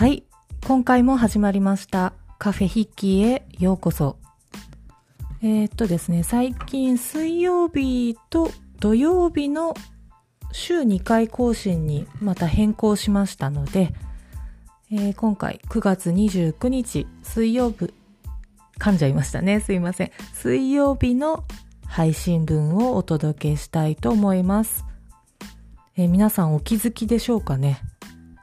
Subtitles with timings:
[0.00, 0.24] はい、
[0.66, 2.14] 今回も始まりました。
[2.38, 4.16] カフェヒッキーへようこそ。
[5.42, 9.74] えー、っとですね、最近水曜日と土曜日の
[10.52, 13.92] 週2回更新にまた変更しましたので、
[14.90, 17.92] えー今回9月29日水曜日、
[18.78, 19.60] 噛んじゃいましたね。
[19.60, 20.10] すいません。
[20.32, 21.44] 水曜日の
[21.86, 24.86] 配信分をお届けしたいと思います。
[25.98, 27.82] えー皆さんお気づきでしょうかね？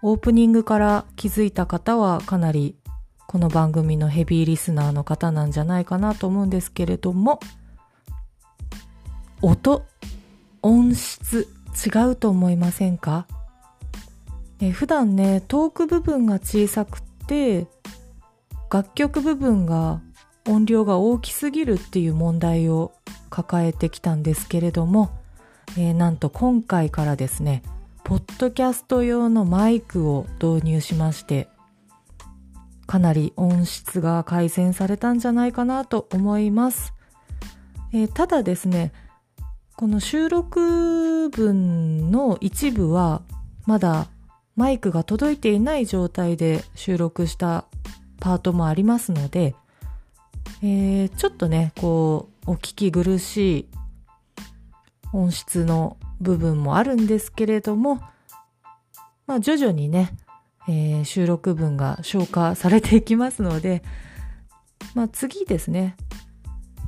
[0.10, 2.78] オープニングから気づいた方はかなり
[3.28, 7.42] この番組のヘビーリスナーの方なんじゃないかなと思うんですけれども、
[9.42, 9.86] 音、
[10.62, 11.50] 音質
[11.86, 13.28] 違うと思いませんか？
[14.62, 17.68] え普段ね、トーク部分が小さくて、
[18.72, 20.00] 楽曲部分が
[20.48, 22.94] 音量が大きすぎるっていう問題を
[23.30, 25.10] 抱えてきたんですけれども、
[25.72, 27.62] えーなんと今回からですね、
[28.08, 31.50] ポッドキャスト用のマイクを導入しまして、
[32.86, 36.94] かなり音質が改善されたんじゃないかなと思います。
[37.92, 38.94] えーただですね、
[39.76, 43.24] この収録分の一部は
[43.66, 44.08] まだ
[44.56, 47.66] マイクが届いていない状態で収録した
[48.22, 49.54] パートもありますので、
[50.64, 53.68] えーちょっとね、こう、お聞き苦しい
[55.12, 58.02] 音質の部分もあるんですけれども、
[59.26, 60.16] まあ徐々にね、
[60.68, 63.84] えー収録分が消化されていきますので、
[64.96, 65.96] まあ次ですね、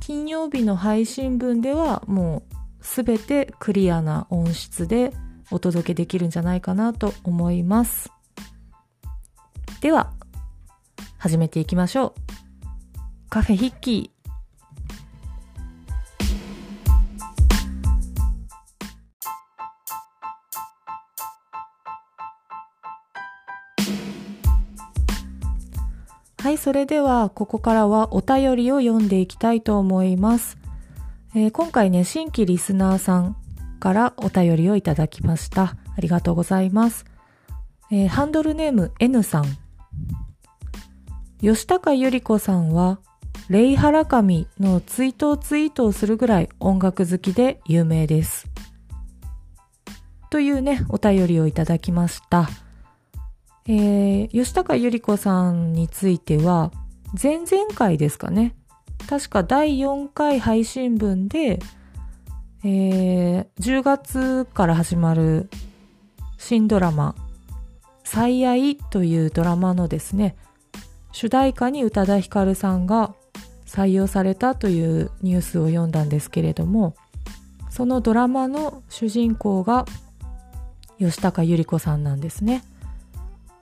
[0.00, 5.12] 金曜日の配信分ではもうすべてクリアな音質で
[5.50, 8.10] お届けできるんじゃないかなと思います。
[9.80, 10.12] では、
[11.18, 12.14] 始めていきましょう。
[13.28, 14.19] カフェヒッキー。
[26.40, 30.56] はい、それではここからはお便りを読んでいきたいと思います。
[31.34, 33.36] えー今回ね、新規リスナーさん
[33.78, 35.76] からお便りをいただきました。
[35.96, 37.04] ありがとうございます。
[37.90, 39.44] えーハンドルネーム N さん。
[41.42, 43.00] 吉高由里子さんは、
[43.50, 48.48] レイ・ハラカミの追悼ツイートをするぐらい音楽好きで有名です。
[50.30, 52.48] というね、お便りをいただきました。
[53.66, 56.72] えー、吉高由里子さんについては、
[57.20, 58.54] 前々回ですかね。
[59.08, 61.58] 確か第4回配信分で、
[62.62, 65.48] えー、10月から始まる
[66.38, 67.14] 新ドラマ、
[68.04, 70.36] 最愛というドラマのですね、
[71.12, 73.14] 主題歌に宇多田ヒカルさんが
[73.66, 76.94] 採用されたというニュースを読んだんですけれども、
[77.70, 79.86] そのドラマの主人公が
[80.98, 82.62] 吉高由里子さんなんですね。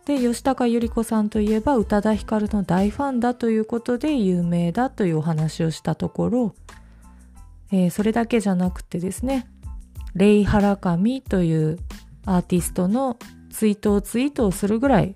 [0.09, 6.55] で吉高由里子さんといえば宇多田ヒカルの大ファンだということで有名だというお話をしたところ、
[7.71, 9.47] えーそれだけじゃなくてですね
[10.15, 11.79] レイ・ハラカミという
[12.25, 13.19] アーティストの
[13.51, 15.15] 追悼ツイートをするぐらい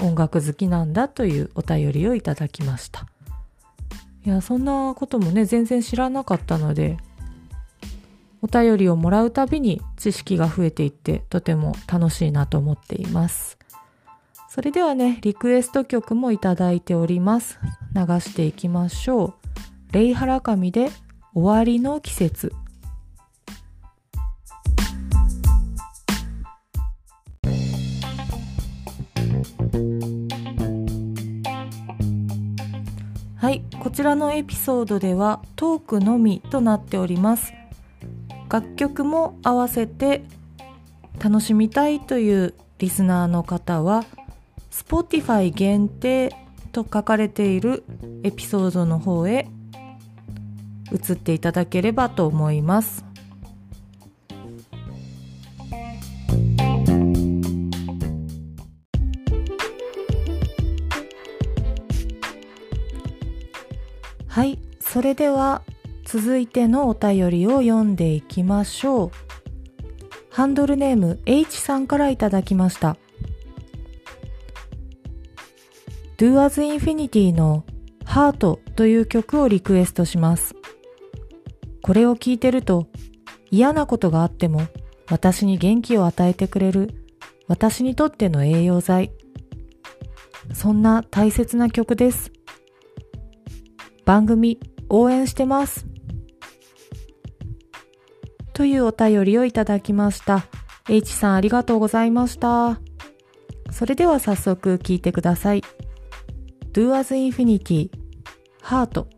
[0.00, 3.06] 音楽好きなんだというお便りをいただきました。
[4.24, 6.96] いやそんなこともね全然知らなかったので
[8.42, 13.56] お便りをもらうたびに知識が増えていってとても楽しいなと思っています。
[14.56, 17.58] それではね、リクエスト曲もいただいております。
[17.94, 19.92] 流していきましょう。
[19.92, 20.88] レイハラカミで
[21.34, 22.52] 終わりの季節。
[33.36, 37.52] はい、こちらのエピソードではトークのみとなっております。
[38.48, 40.24] 楽曲も合わせて
[41.22, 44.06] 楽しみたいというリスナーの方は
[44.76, 46.30] Spotify 限定
[46.70, 47.82] と書かれている
[48.24, 49.48] エピソードの方へ
[50.92, 53.02] 移っていただければと思います。
[64.28, 65.62] はい、それでは
[66.04, 69.10] 続いてのお便りを読んでいきましょう。
[70.30, 72.98] ハンドルネーム H さんからいただきました。
[76.16, 77.64] Do As Infinity の
[78.04, 80.54] Heart という曲をリクエストします。
[81.82, 82.88] これを聴いてると
[83.50, 84.62] 嫌なことがあっても
[85.10, 87.06] 私に元気を与えてくれる
[87.46, 89.12] 私にとっての栄養剤。
[90.54, 92.32] そんな大切な曲です。
[94.04, 94.58] 番組
[94.88, 95.86] 応援してます。
[98.52, 100.46] というお便りをいただきました。
[100.88, 102.80] H さんありがとうございました。
[103.70, 105.62] それでは早速聞いてください
[106.76, 107.88] Do as Infinity
[108.60, 109.08] ハート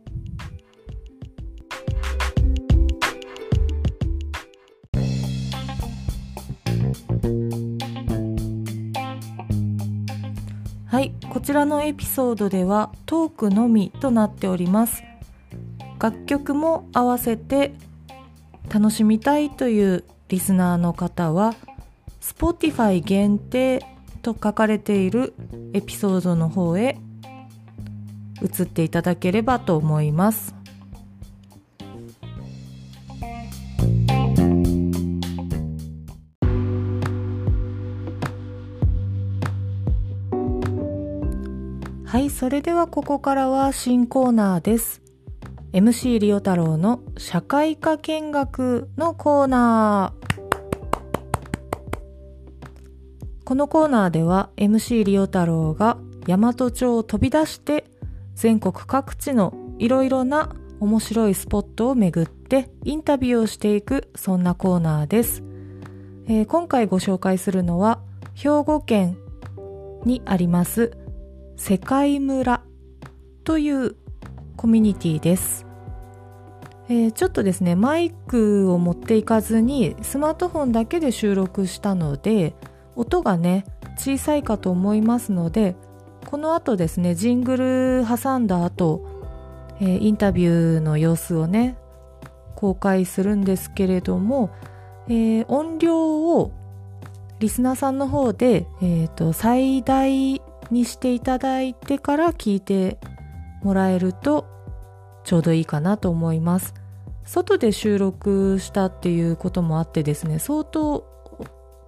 [10.87, 15.02] はいこちらのエピソードではトークのみとなっております。
[16.00, 17.75] 楽曲も合わせて
[18.72, 21.56] 楽しみたいというリスナーの方は
[22.20, 23.84] Spotify 限定
[24.22, 25.34] と書かれている
[25.72, 27.00] エピソードの方へ
[28.43, 30.55] 移っていただければと思います。
[42.05, 45.02] はいそれではここからは新コーナーです。
[45.73, 50.29] MC リオ太郎の社会科見学のコーナー。
[53.44, 57.84] このコーナーでは MC リオ太郎が大和町を飛び出して
[58.38, 65.43] 全国各地のいろいろな面白いスポットを巡ってインタビューをしていくそんなコーナーです、
[66.29, 68.00] えー、今回ご紹介するのは
[68.35, 69.19] 兵庫県
[70.05, 70.96] にあります
[71.56, 72.62] 世界村
[73.43, 73.96] という
[74.56, 75.67] コミュニティです。
[76.88, 82.55] えー、ちょっとですね、マイクを持っていかずにスマートフォンだけで収録したので、
[82.94, 83.64] 音がね、
[83.96, 85.76] 小さいかと思いますので、
[86.29, 89.03] この後ですね、ジングル挟んだ後、
[89.81, 91.79] えー、インタビューの様子をね、
[92.55, 94.51] 公開するんですけれども、
[95.09, 96.53] えー、音量を
[97.39, 102.99] リスナーさんの方で、えーと最大にしていただいてから聞いて
[103.63, 104.45] もらえると
[105.25, 106.75] ちょうどいいかなと思います。
[107.25, 111.07] 外で収録したっていうこともあってですね相当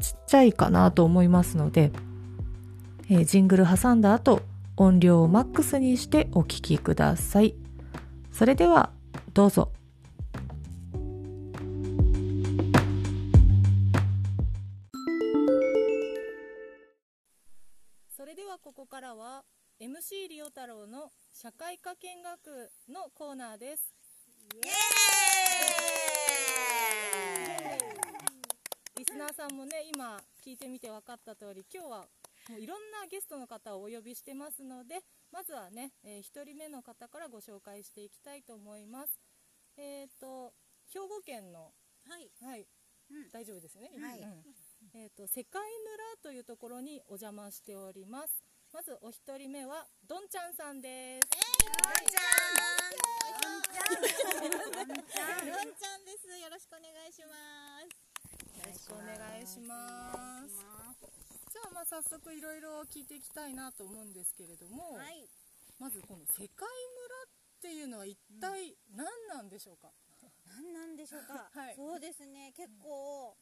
[0.01, 1.93] ちっちゃいかなと思いますので、
[3.13, 4.41] えー、ジングル挟んだ後
[4.77, 7.57] 音量をマックスにしてお聴きください。
[8.31, 8.93] それでは
[9.35, 9.73] どうぞ。
[18.17, 19.43] それではここからは
[19.81, 23.93] MC リオ太郎の社会科見学のコーナーです。
[24.55, 24.75] イエー
[28.95, 30.17] イリスナーさんもね今
[30.47, 32.07] 聞いてみて分かった通り今日は
[32.51, 34.99] もういろんなゲストの方をお呼びしてますので
[35.31, 39.21] まずはね、えー、1人目の方からご紹介していきたいと思います。
[39.79, 40.53] えっ、ー、と
[40.93, 41.71] 兵庫県の
[42.09, 42.67] はい、はい、
[43.11, 44.43] うん、大丈夫ですね、はい、うん。
[44.95, 48.43] えーと、世界村というところにお邪魔しております。
[48.73, 52.09] まずお一人目はどんちゃんさんです、えー、どん。
[52.09, 52.61] ちゃん。
[53.31, 53.87] どんちゃ
[55.39, 55.47] ん。
[55.47, 56.27] どんちゃんです。
[56.27, 57.35] よろしくお願いしま
[57.87, 58.11] す。
[58.61, 60.40] よろしくお願いします
[61.81, 65.25] まあ早速いろいろ聞いていきたいなと思うんですけれども、はい、
[65.81, 72.53] まずこの世界村っていうのは一体何なんでしょうか、うん、何なんでしょうか、 はい、そうですね。
[72.53, 73.33] 結構、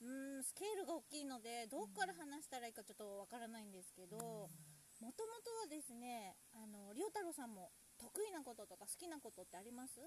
[0.00, 4.50] うんうんスケールが大きいのでどっから話したらいいかちょっとわからないんですけども
[4.98, 10.00] ともとはですねあのりょうたろうさんも得意なこととか好きなことってあります？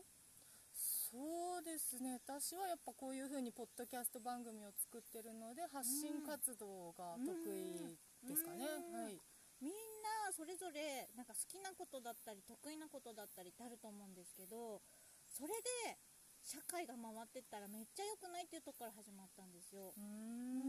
[1.15, 2.19] そうですね。
[2.19, 7.95] 私はやっぱこういうふうにポッドキャスト番組を作ってるので発信活動が得意
[8.27, 9.15] ですかね、はい、
[9.63, 9.71] みん
[10.03, 14.83] なそれぞれなんか好きなことだったり得意なことだったりってあると思うんですけど
[15.23, 15.55] それ
[15.87, 15.95] で
[16.43, 19.95] 社会が回ってったらめっちゃ良くないっていうところから始まったんですよ。
[19.97, 20.61] うん。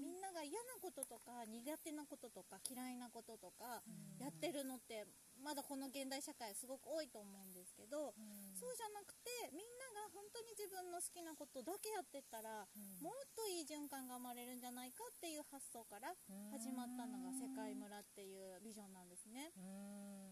[0.00, 3.80] みんなが嫌なこととか苦手なこととか嫌いなこととか
[4.20, 5.08] やってるのって
[5.40, 8.12] まだこの現代社会すごく多いと思うんですけど
[8.52, 12.68] そうじゃなくてみんなが本当に自分の好きなことだけやってったら
[13.00, 16.12] もっといい循環が生まれるんじゃないかっていう発想から
[16.52, 19.54] 始まったのが世界村っていうビジョンなんですね。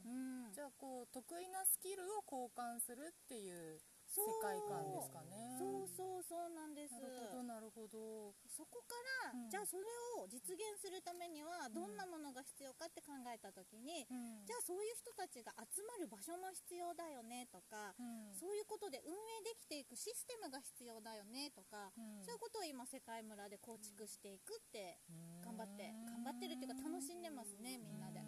[0.04, 0.52] うん。
[0.52, 5.56] じゃあこう得意なスキルを交換するっていう世界観ですかね。
[5.58, 5.88] そう。
[5.88, 6.94] そうそうなんです。
[6.94, 8.34] なるほどなるほど。
[8.48, 8.94] そこか
[9.32, 9.84] ら、うん、じゃあそれ
[10.18, 21.92] を実現するためにはどんなものが必要かって考えた時に、うん、じゃあそういう人たちが集まる場所も必要だよねとか、うん、そういうことで運営できていくシステムが必要だよねとか、
[22.24, 24.98] そういうことを今世界村で構築していくって
[25.44, 28.20] 頑張って頑張ってるっていうか楽しんでますねみんなで。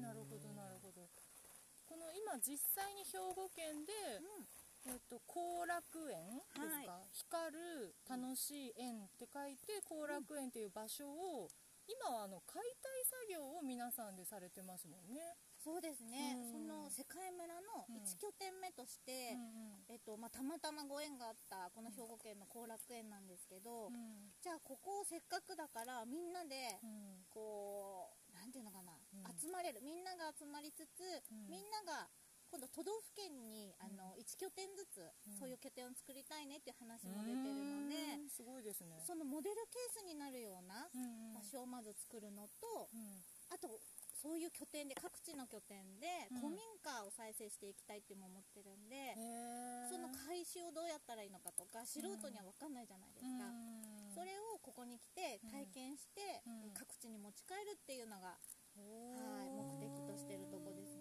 [0.00, 1.08] なるほどなるほど。
[1.86, 3.92] この今実際に兵庫県で、
[4.86, 11.48] えっと、後楽園ですか、はい、光る楽しい園って書いて後楽園っていう場所を、
[11.88, 15.36] 今はあの解体作業を皆さんでされてますもんね。
[15.60, 16.52] そうですね、うん。
[16.52, 18.04] その世界村のうん。
[18.04, 19.36] 1拠点目として、
[19.88, 24.32] えっとまあ、たまたまご縁があったこの兵庫県の後楽園なんですけど、うん。
[24.40, 27.24] じゃあここをせっかくだからみんなでうん。
[27.32, 29.40] こうなんていうのかな、うん。
[29.40, 29.80] 集まれる。
[29.80, 31.48] みんなが集まりつつ、うん。
[31.48, 32.08] みんなが
[32.54, 35.42] 今度都道府県にあの1拠点ずつ、うん。
[35.42, 39.02] そういう拠点を作りたいねっていう話も出てるので、うんすごいですね。
[39.02, 40.86] そのモデルケースになるような
[41.34, 43.26] 場所をまず作るのと、うん。
[43.50, 43.82] あと
[44.22, 46.46] そういう拠点で各地の拠点でうん。
[46.46, 49.18] 古民家を再生していきたいっても思ってるんで、
[49.90, 56.70] その改修をどうやったらいいのかとか素人には分かんないじゃないですか、うんそれをここに来て体験して、うん。
[56.70, 58.38] 各地に持ち帰るっていうのが、
[58.78, 60.93] おはい、ー目的としてるとこです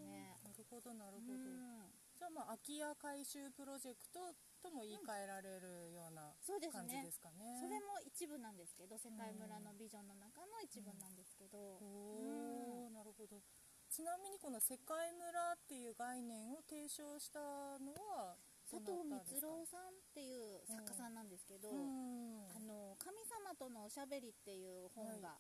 [0.73, 1.93] ほどなるほど、うん。
[2.17, 7.61] じゃあまあ空き家改修プロジェクトとも言い換えられるようなそうです感じねですかね。
[7.61, 13.37] それも一部なんですけど世界村のビジョンの中の一部なんですけど、おーなるほど。
[13.93, 18.33] ちなみにこの世界村っていう概念を提唱したのは
[18.65, 22.49] 佐藤光郎さんっていう作家さんなんですけど、うん。
[22.55, 25.37] あの神様とのおしゃべりっていう本が、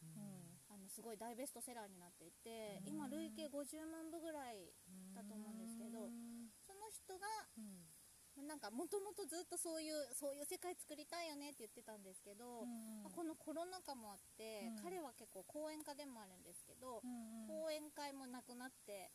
[0.73, 2.97] あのすごい大ベストセラーになっていて、うん。
[2.97, 7.27] 今累計50万部ぐらいうんだと思うんですけどうんその人が
[7.57, 7.93] うん。
[8.33, 14.81] なんかもともとずっとそういうそういう世界作りたいよねって言ってたんですけど、うんまあこのコロナ禍もあって、うん。
[14.81, 17.05] 彼は結構講演家でもあるんですけど、
[17.45, 19.13] 講演会もなくなって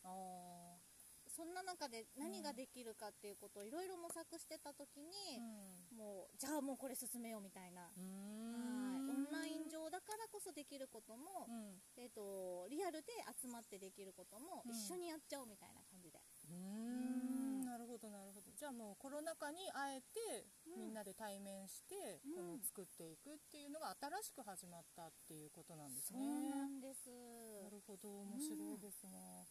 [1.35, 5.43] そんな中で何ができるかっていうことをいろいろ模索してた時に、
[5.99, 8.05] もうじゃあもうこれ進めようみたいな、はいうん。
[8.05, 8.78] オ
[9.29, 11.81] ンライン上だからこそできることも、うん。
[11.97, 14.73] えー、とリアルで集まってできることもうん。
[14.73, 16.19] 一緒にやっちゃおうみたいな感じで、
[16.49, 17.63] うん。
[17.63, 17.65] ん。
[17.65, 18.51] なるほどなるほど。
[18.57, 20.81] じゃあもうコロナ禍にあえてうん。
[20.81, 22.35] みんなで対面してうん。
[22.35, 26.51] この作っていくっていうのが新しく始まったっていうことなんですそうね。
[26.51, 27.11] なんです。
[27.63, 29.47] なるほど面白いですね。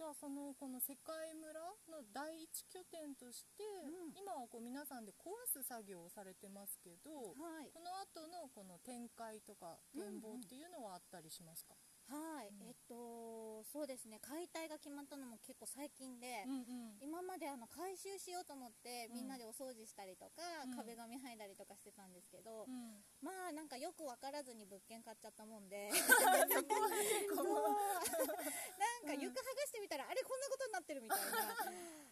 [0.00, 1.60] じゃあそのこの世界村
[1.92, 4.16] の第一拠点として、うん。
[4.16, 7.68] 今はこう皆さんで壊す作業をされてますけど、はい。
[7.68, 8.19] この後の
[8.54, 11.74] この展開とか展望っていうのはあったりしますか？
[12.10, 12.66] はい、うん。
[12.66, 14.18] えっとそうですね。
[14.20, 16.98] 解体が決まったのも結構最近で、うんうん。
[17.00, 20.76] 今まであの回収しようと思ってうんみんなでお掃除したりとか、うん。
[20.76, 25.90] 壁紙剥いだりとかしてたんですけど、うんまあなんかよく分からずに物件買っちゃったもんで。
[25.92, 26.56] なん
[29.04, 31.26] か床剥がしてみたら、あれこんなことになってるみたいな。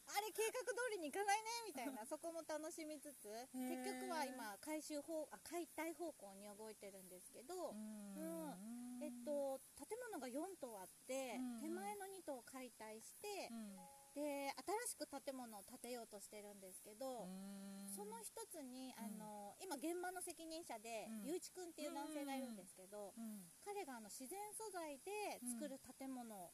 [0.08, 2.04] あれ計画通りにいかないねみたいな。
[2.04, 3.28] そこも楽しみつつ。
[3.52, 9.00] 結局は今回収方あ解体方向に動いてるんですけど、うん。
[9.00, 11.60] えっと、建物が4棟あって、うん。
[11.60, 13.76] 手前の2棟を解体してう、ん
[14.18, 14.50] で
[14.90, 17.86] 新しく建物を建てようとしてるんですけど、うん。
[17.94, 19.06] その一つに、うん。
[19.06, 21.30] あの今現場の責任者で、うん。
[21.30, 23.46] ゆういちくんっていう男性がいるんですけど、うん。
[23.62, 26.50] 彼があの自然素材で作る建物の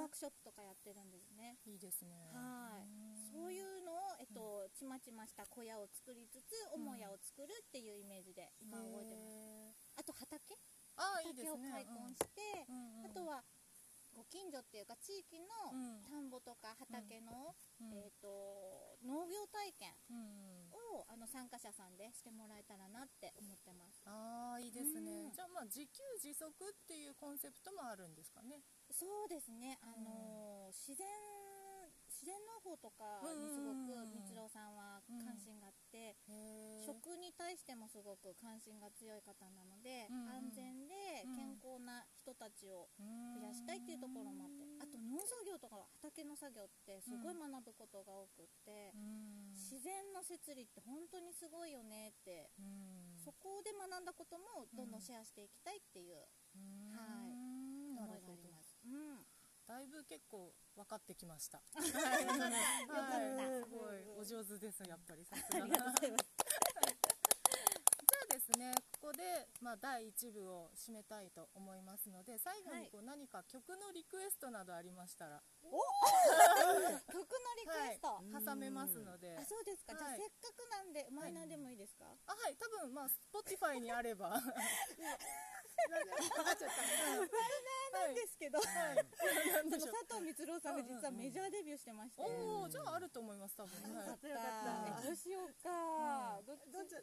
[0.00, 1.60] ワークショップとかやってるんですね。
[1.68, 2.32] いいですね。
[2.32, 2.88] はい。
[3.28, 9.36] そういうのを、えっと、ちまちました小屋を作りつつ、母屋を作るっていうイメージで今動いてます。
[10.00, 10.40] あと畑？
[10.96, 11.70] あ畑をね。
[11.72, 13.06] 開墾して、うんうん。
[13.06, 13.42] あとは
[14.14, 16.02] ご近所っていうか地域のうん。
[16.02, 17.92] 田んぼとか畑の、うん。
[17.92, 24.00] えっと農業体験うんをあの参加者さんでしてもらえたらなって思ってます。
[24.06, 25.32] ああいいですね、うん。
[25.32, 28.62] じゃあまあ自給自足っていうコンセプトもあるんですかね。
[28.90, 31.06] そうですね、あの自然
[32.24, 36.16] 自然農法とかにすごくうん光郎さんは関心があって、
[36.80, 43.04] 食に対してもすごく関心が強い方なので、うん安全でうん健康な人たちを増
[43.36, 49.52] 増やしたいっていうところもあって、あと農作業とか畑の作業ってすごい学ぶことが多くって、うん。
[49.52, 53.20] 自然の摂理って本当にすごいよねって、うん。
[53.20, 56.24] そこで学んだこともどんどんシェアしていきたいっていう
[56.56, 56.96] うん。
[56.96, 57.36] はい。
[58.00, 58.80] 思いがあります。
[58.80, 59.33] うん
[59.66, 61.58] だいぶ結構分かってきました。
[61.72, 61.84] はい。
[63.64, 64.04] すごい。
[64.20, 65.66] お上手ですやっぱりさすが。
[65.66, 65.80] じゃ
[68.22, 78.08] あですねここで、まあ、第1部を締めたいと思いますので最後にこう何か曲のリクエストなどありましたら、 曲のリクエスト。
[78.14, 79.36] はい、挟めますので。
[79.38, 79.94] あ、そうですか。
[79.94, 82.04] じゃあはいせっかくなんでマイナーでもいいですか？
[82.26, 82.56] あはい。
[82.56, 84.38] 多分まあ Spotify にあれば
[85.74, 86.82] 分かっちゃった
[87.94, 88.98] なんですけど、はい
[89.54, 92.22] なんでしょう佐藤光郎さんが実はメジャーデビューしてまして。
[92.22, 95.02] おおじゃああると思います多分、よかった。
[95.02, 96.42] どうしようか。
[96.44, 96.98] どっち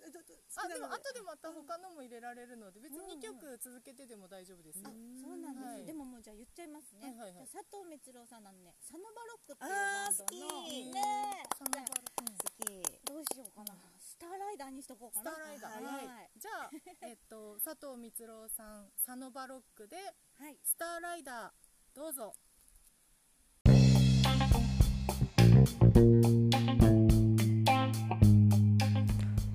[0.58, 7.16] あでも後でまた他のも入れられるので別に2曲続けてでも大丈夫ですよ、あ、そうなんです、はいでももうじゃあ言っちゃいますね。
[7.18, 12.68] はいはいはい佐藤光郎さんなのね、サノバロックっていうバンドのねサノバルうん好き
[13.08, 13.76] どうしようかな。
[14.22, 15.32] スターライダーにしとこうかな。
[15.32, 16.06] スターライダーはい。
[16.06, 16.70] はいじゃあ
[17.10, 20.58] えっと佐藤光郎さん佐野バロックではい。
[20.64, 22.36] スターライダーどうぞ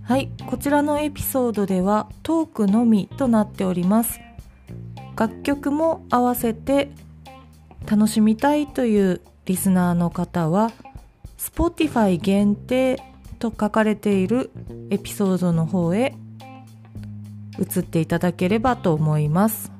[0.02, 4.18] はい、こちらのエピソードではトークのみとなっております。
[5.16, 6.90] 楽曲も合わせて
[7.88, 10.72] 楽しみたいというリスナーの方は
[11.38, 13.00] Spotify 限定
[13.36, 14.50] と書かれている
[14.90, 16.14] エピソードの方へ
[17.58, 19.70] 移っていただければと思います。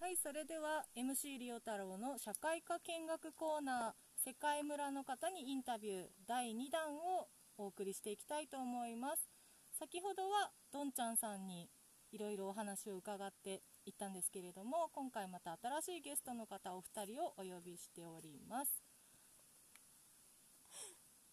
[0.00, 3.92] はい、それでは MC リオ太郎の社会科見学コーナー
[4.24, 9.28] 世界村の方にインタビュー第2弾をお送りしていきたいと思います
[9.78, 11.68] 先ほどはどんちゃんさんに
[12.10, 18.82] いろいろお話を伺っていったんですけれども今回また新しいゲストの方お二人をお呼びしております。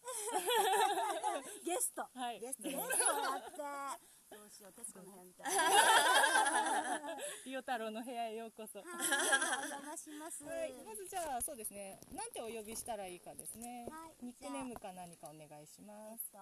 [1.64, 2.08] ゲスト。
[2.14, 2.40] はい。
[2.40, 2.88] ゲストゲストや
[3.36, 5.62] ってどうしよう徹子の部屋みたいな。
[7.46, 8.80] リオ太郎の部屋へようこそ。
[8.80, 10.44] はいお邪魔します。
[10.44, 12.00] はい、まずじゃあそうですね。
[12.10, 16.38] なんてお呼びしたらいいかですね、はいニックネームか何かお願いしまえっすと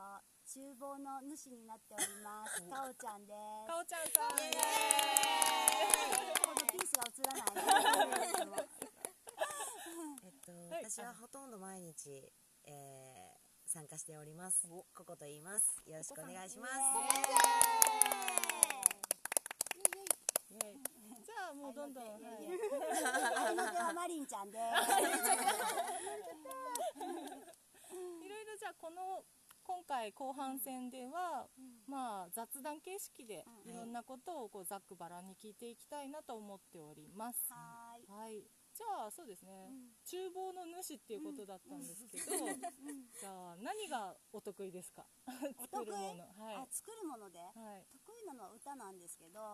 [0.47, 2.63] 厨房の主になっております。
[2.63, 3.69] かおちゃんです。
[3.69, 4.31] かおちゃんさん。
[6.45, 8.69] このピースが映らないね
[10.25, 12.33] えっと、はい私はほとんど毎日、
[12.65, 13.14] えー
[13.75, 14.69] 参加しております。
[14.95, 15.83] ココと言います。
[15.85, 16.75] よろしくお願いします。
[20.49, 20.79] イエイ
[21.19, 22.23] じゃあもうどんどん、はい、
[23.57, 24.63] の手はマリンちゃんです
[28.23, 29.25] いろいろじゃあこの
[29.65, 31.49] 今回後半戦では、
[31.89, 37.53] まあ雑談形式でうんいろんなことをこうざっくばらんに聞いていきたいなと思っております。
[37.53, 38.49] はーいはい。
[38.75, 39.71] じゃあそうですね、
[40.05, 45.07] 厨房の主っていうことだったんですけど、じゃあ何がお得意ですか？
[45.71, 46.27] 作るもの。
[46.43, 46.57] はい。
[46.57, 47.39] あ作るもので？
[47.39, 47.87] はい。
[47.93, 49.41] 得意なのは歌なんですけど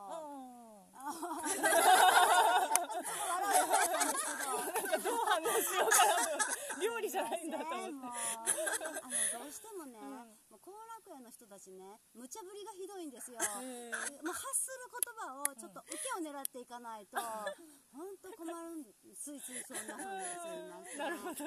[6.81, 7.87] 料理じゃないんだと思って。
[7.91, 7.93] ね
[9.33, 9.99] どうしてもね、
[10.49, 14.23] もう後楽園の人たちね無茶ぶりがひどいんですよ、えー。
[14.25, 17.19] もう発する言葉をちょっと受けを狙っていかないと
[17.93, 18.85] 本当困るん
[19.21, 20.99] ついついそんな風にすいません。
[20.99, 21.45] なるほど。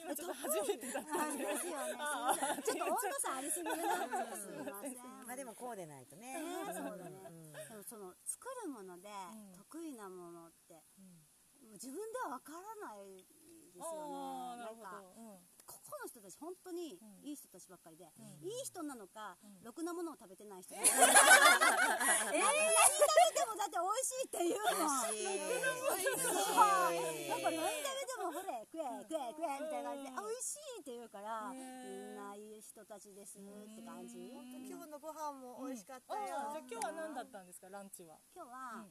[0.00, 1.44] 今ちょっと初めてだったなんんで。
[1.44, 1.92] ですよね。
[1.92, 3.98] ちょっと温度差ありすぎるなす
[4.48, 4.96] いません。
[5.26, 6.40] まあでもこうでないとね。
[6.52, 7.52] ねそうだねん。
[7.52, 9.52] でもその作るものでん。
[9.56, 10.84] 得意なものって、
[11.72, 13.24] 自分ではわからない
[13.72, 14.56] ですよね。
[14.56, 15.02] なんか。
[15.92, 17.28] ここの人たち本当にん。
[17.28, 18.08] いい人たちばっかりで、
[18.40, 21.20] いい人なのか、ろくなものを食べてない人 えー、何食べ
[23.36, 24.64] てもだって美味しいって言う。
[24.64, 26.16] もん美味しい。
[26.16, 33.42] そうなんか何食べてもほれ食え食え食えみたいな感じで、あ美味しいって言うから、みんないい人たちですっ
[33.76, 34.42] て感じ、今
[34.84, 36.40] 日のご飯も美味しかったああ、じゃよ。
[36.56, 38.18] あ今日は何だったんですか、ランチは？
[38.34, 38.86] 今日は、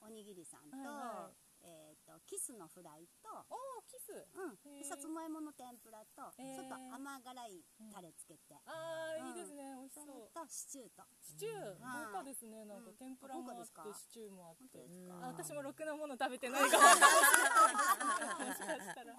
[0.00, 1.30] おにぎりさんと,、はいは
[1.62, 4.10] えー、とキスのフライと、おお、キス。
[4.34, 10.30] うん、でさつまいもの天ぷらと、ちょっと甘辛いタレつけて、ああ、いいですね、美味しそう。
[10.34, 11.02] とシチューと。
[11.22, 12.96] シチュー、はい豪華ですね、なんかうん。
[12.96, 14.86] 天ぷらもあってシチューもあって。
[15.22, 16.82] 私もろくなもの食べてないから。
[18.42, 19.14] もしかしたら。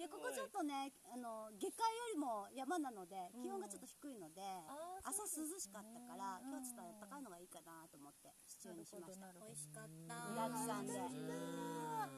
[0.00, 9.28] でここちょっとねあの下界よりも山なので気温がちょっと低いので、あー朝涼しかったから、今日ちょっと高いのがいいかなと思ってシチューにしました。
[9.36, 10.24] 美味しかった。
[10.32, 10.96] 具だくさんで、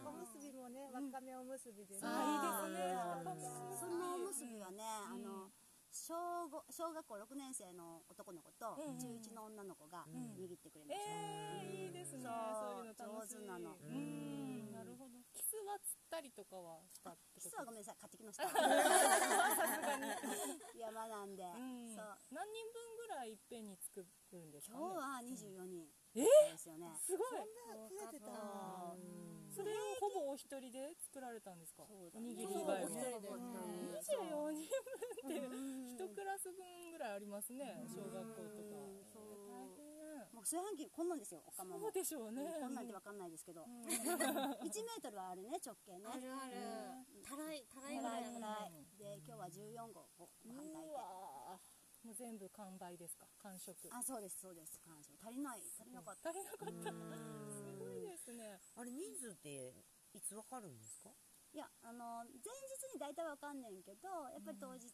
[0.07, 2.07] おむすびもね、わかめおむすびです。
[2.07, 2.95] あーいいですね。
[3.75, 5.51] そのおむすびはね、あの
[5.91, 6.15] 小
[6.49, 8.95] 五小学校6年生の男の子とうん。
[8.95, 10.07] うん中1の女の子が
[10.39, 12.23] 握ってくれました、えー、いいですね。
[12.23, 13.37] そうそういうの楽しい。
[13.37, 13.77] 上手なの。
[13.77, 14.72] うん、
[15.67, 17.49] は釣ったりとかはしたってこと？
[17.49, 18.45] 実はごめんなさい買ってきました。
[20.79, 21.95] 山なんで、うん。
[21.95, 22.19] そう。
[22.31, 24.77] 何人分ぐらいいっぺんに作るんですか？
[24.79, 26.25] ね今日は24人え？
[26.53, 27.31] ですよね、すごい。
[27.31, 27.47] 増
[28.03, 28.27] えてた。
[28.33, 31.85] あーそれをほぼお一人で作られたんですか？
[31.87, 33.29] そうだおにぎり以外もそうで。
[33.29, 34.69] 24人
[35.23, 38.77] 分って一クラス分ぐらいありますね小学校とか
[40.33, 41.81] もう炊飯器こんなんですよおかまも。
[41.81, 42.43] そうでしょうね。
[42.61, 46.07] こんなんでわかんないですけど、 1メートルはあるね直径ね。
[46.09, 46.55] あるある。
[47.23, 48.73] たらいたらいぐたららいあるいたらい。
[48.99, 50.93] で今日は14号ごご飯炊いうて。
[50.95, 53.27] わーもう全部完売ですか？
[53.39, 53.77] 完食。
[53.93, 54.81] あそうですそうです。
[54.81, 55.61] 感謝足りない。
[55.61, 56.31] 足りなかった。
[56.31, 56.91] 足りなかった。
[57.53, 58.59] すごいですね。
[58.75, 59.75] あれ人数って
[60.15, 61.11] いつわかるんですか？
[61.53, 62.49] いやあの前
[62.81, 64.89] 日に大体わかんねんけどやっぱり当日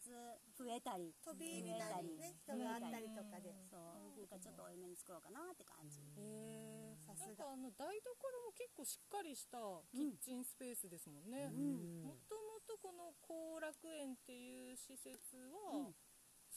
[0.59, 3.55] 増えたり飛び入りなりね、人があったりとかで。
[3.71, 4.19] そう。
[4.19, 7.27] だからちょっと多めに作ろうかなって感じ、へえさすが。
[7.27, 8.11] なんかあの台所
[8.43, 9.59] も結構しっかりした
[9.95, 12.03] キッチンスペースですもんね、うん。
[12.03, 15.15] もともとこの後楽園っていう施設
[15.55, 15.95] は、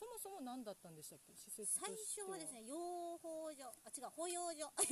[0.02, 1.38] そもそも何だったんでしたっけ？
[1.38, 2.74] 施設と最初はですね養
[3.22, 4.66] 蜂所あ違う保養所。
[4.82, 4.90] 間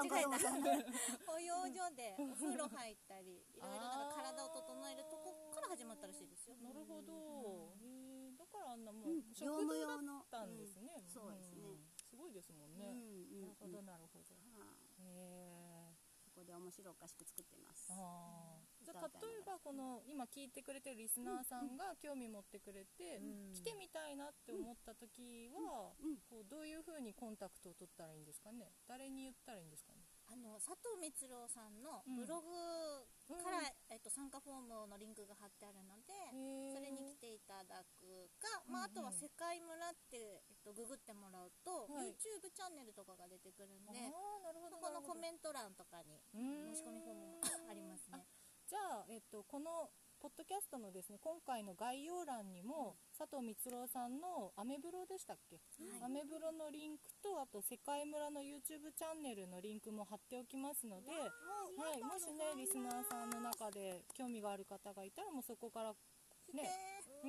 [0.00, 0.40] 違えた。
[1.28, 6.56] 保養所でお風呂入ったりいろいろなんか体を整えるとこから始まったらしいですよ。
[6.62, 9.34] なるほど、へえだからあんなもう、うん。
[9.34, 11.10] 食業務堂だ用のったんですね、うん。
[11.10, 11.68] そうですね。
[11.68, 15.02] んすごいですもんね、うんうんなるほどなるほど、はい。
[15.02, 17.92] へえそこで面白おかしく作ってます。
[17.92, 23.22] ああ例えばこの今聞いてくれてるリスナーさんが興味持ってくれて、
[23.54, 26.18] 来てみたいなって思った時は、うん。
[26.28, 28.72] こうどういうふうにコンタクトを取ったらいいんですかね？
[28.88, 30.02] 誰に言ったらいいんですかね？
[30.32, 33.04] あの佐藤光郎さんのブログ
[33.36, 36.14] から、えっと、参加フォームのリンクが貼ってあるので、
[36.72, 42.16] それに来ていただくか、まあ、あとは世界村って、えっと、ググってもらうと、はい。
[42.16, 43.92] YouTube チャンネルとかが出てくるんで
[44.70, 48.24] そこのコンメント欄とかに申し込みフォームもありますね。
[48.72, 55.60] じゃあ、えっと、このポッドキャストのですね今回の概要欄にも、佐藤光郎さんのアメブロでしたっけ、
[56.00, 65.92] アメブロのリンクとあと世界村の YouTube チャンネルのリンクも貼っておきますので、はい、もしねリスナーさんの中で興味がある方がいたらもうそこから
[66.56, 66.64] ね、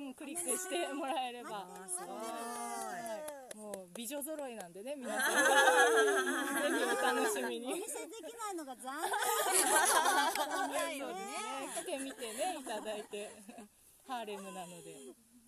[0.00, 1.76] ん、クリックしてもらえれば、は
[3.43, 5.34] い、もう美女揃いなんでね 皆さん
[6.62, 11.14] ぜひお楽しみにお見せできないのが残念ね。
[11.74, 13.30] 来てみてね、いただいて。
[14.06, 14.94] ハーレムなので。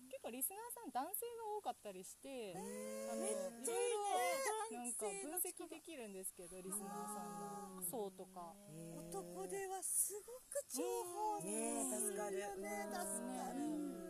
[0.09, 2.59] 結構リスナーさん男性が多かったりして、あ
[3.15, 3.53] のいろい
[4.71, 8.55] ろなんか分析できるんですけどリスナーさんの層とか。
[8.97, 10.83] 男ではすごく重
[11.39, 12.99] 宝ねえ助かるよね助
[13.39, 13.59] かる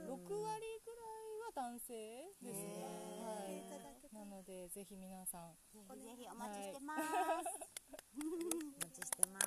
[0.10, 1.93] 6割ぐらいは男性
[2.41, 2.81] ですね。
[3.21, 3.76] はい。
[4.17, 5.53] なのでぜひ皆さん。
[5.69, 7.38] ぜひぜひお待ちしてます、お
[8.82, 9.45] 待ちしてます。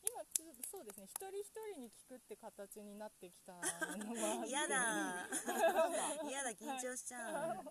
[0.00, 0.40] 今つ
[0.72, 1.04] そうですね。
[1.04, 5.28] 一人一人に聞くって形になってきたのは嫌だ。
[6.24, 7.68] 嫌だ緊張しちゃう。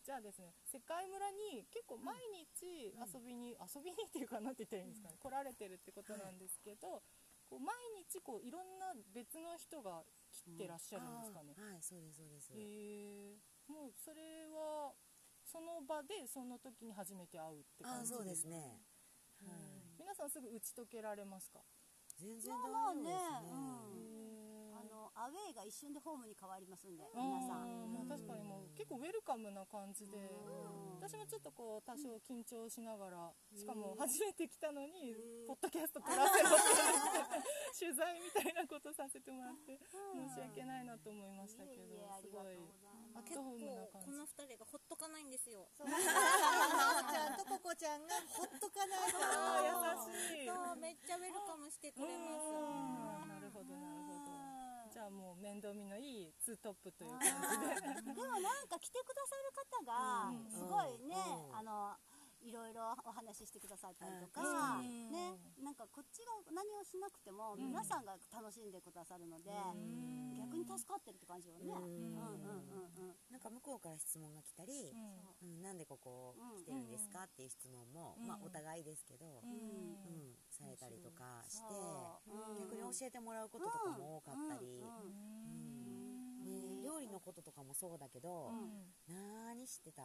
[0.00, 7.04] じゃあですね世界村に結構毎日遊びに、遊びにっていうかなんて言ったらいいんですかね、来られてるってことなんですけど、
[7.44, 10.00] こう毎日こういろんな別の人が
[10.32, 12.48] 来てらっしゃるんですかね、はいそうですそうです。
[12.54, 13.36] へえ
[13.70, 14.92] もうそれは
[15.44, 18.82] その場でその時に初めて会うって感じあそうですね。
[19.46, 19.82] はい。
[19.98, 21.60] 皆さんすぐ打ち解けられますか？
[22.18, 23.50] 全然まあまあ大丈ですね。
[23.50, 24.76] うん。
[24.76, 27.68] あのアウェイが一瞬でホームに変わりますんであ皆さん。
[27.68, 30.16] ーまあ、確かにもう結構ウェルカムな感じで
[31.00, 35.14] 私もちょっとこう多少緊張しながらしかも初めて来たのに
[35.46, 39.78] ポッドキャスト撮らせろって 取材みたいなことさせてもらって
[40.14, 42.56] 申し訳ないなと思いましたけどすごい
[43.10, 45.66] りがとうございますアットホームな結構この二人がほっとかないんですよ。
[45.74, 45.88] そう。
[45.90, 52.46] ちゃんとココちゃんがほっとかないから優しいそうめっちゃウェルカムしてくれます。
[52.46, 54.30] うんなるほどなるほど。
[54.90, 58.14] じゃあもう面倒見のいいツートップという感じで。
[58.14, 61.16] でもなんか来てくださる方がすごいね、
[61.50, 61.56] うん。
[61.56, 61.96] あの
[62.42, 65.12] いろいろお話ししてくださったりとか、うん。
[65.12, 69.50] ね、なんかこっちが何をしなくても皆さんが楽しんでくださるので、
[70.38, 71.72] 逆に助かってるって感じよね。
[71.72, 71.76] うん。
[71.76, 74.92] うんうんうんなんか向こうから質問が来たり、
[75.42, 75.62] うん。
[75.62, 80.34] なんでここ来てるんですかっていう質問も、まあお互いですけど、うん。
[80.50, 81.74] されたりとかして、
[82.58, 84.84] 逆に教えてもらうこととかも多かったり、う
[86.44, 86.44] ん。
[86.44, 88.50] ね、料理のこととかもそうだけど、
[89.06, 90.02] 何知ってた？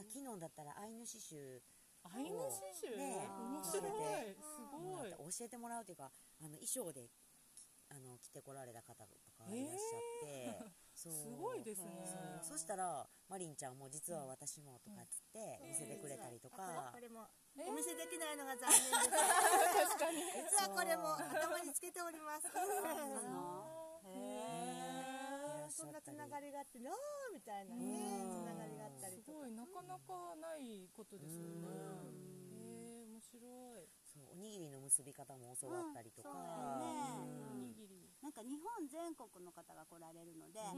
[0.00, 1.60] いや昨日だったらアイヌ刺繍。
[2.08, 2.96] アイヌ刺繍？
[2.96, 3.84] ね面白い。
[3.84, 4.40] 教えて。
[4.40, 5.12] すごい。
[5.12, 6.08] 教えてもらうというか
[6.40, 7.12] あの衣装で
[7.92, 11.12] あの着てこられた方とかいらっしゃって、 そう。
[11.12, 12.08] すごいですね。
[12.40, 12.56] そう。
[12.56, 17.28] そしたらマリンちゃんも実は私もとかっつって見せてくれたりとか、これも
[17.68, 18.92] お見せできないのが残念です。
[18.96, 20.22] 確かに。
[20.48, 22.46] 実はこれも頭につけております。
[25.70, 26.96] そんなつながりがあってねおー
[27.32, 28.59] みたいなね
[29.10, 31.68] すごいなかなかないことですよね。
[32.54, 33.40] へえ面白
[33.78, 33.88] い。
[34.06, 38.08] そうおにぎりの結び方も教わったりとか、おにぎり。
[38.22, 40.76] なんか日本全国の方が来られるので、各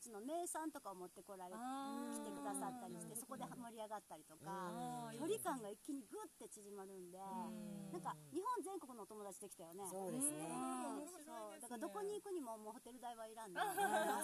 [0.00, 4.72] 地の名産とかを持ってこられ来てくださったりしてそこで盛り上がったりとか
[5.12, 9.84] 距離感が一気にグッて縮まるんでなんか日本全国のお友達できたよね。
[9.90, 10.48] そうですね、
[11.60, 13.74] だからどこに行くにももうホテル代はいらんねあ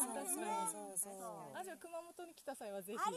[0.01, 1.53] そうそうそうそう。
[1.53, 2.99] あじゃあ熊本に来た際はぜひ。
[2.99, 3.17] あり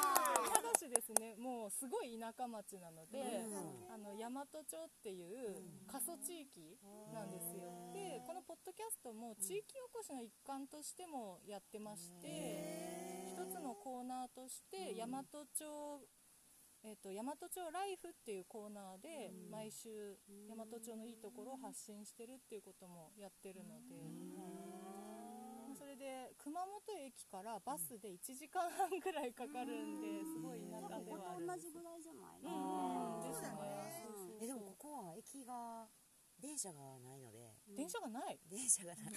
[0.00, 0.03] が
[0.48, 1.36] ただしですね。
[1.36, 3.44] もうすごい田舎町なので、
[3.92, 6.78] あの大和町っていう過疎地域
[7.12, 16.06] なんですよ、でこのポッドキャストも地域おこしの一環としてもやってまして、一つのコーナーとして大和町
[16.84, 20.18] えっと大和町ライフっていうコーナーで毎週
[20.50, 23.96] 大和町のいいところを発信してるっていうこともやってるので、
[26.04, 33.48] で熊本駅からバスで1時間半ぐらいかかるんですごい田舎でここはある同じぐらいじゃないうんのうんですね。
[33.48, 35.88] うんえでもここは駅が
[36.36, 37.56] 電車がないので。
[37.72, 39.14] 電車がない、電車がない。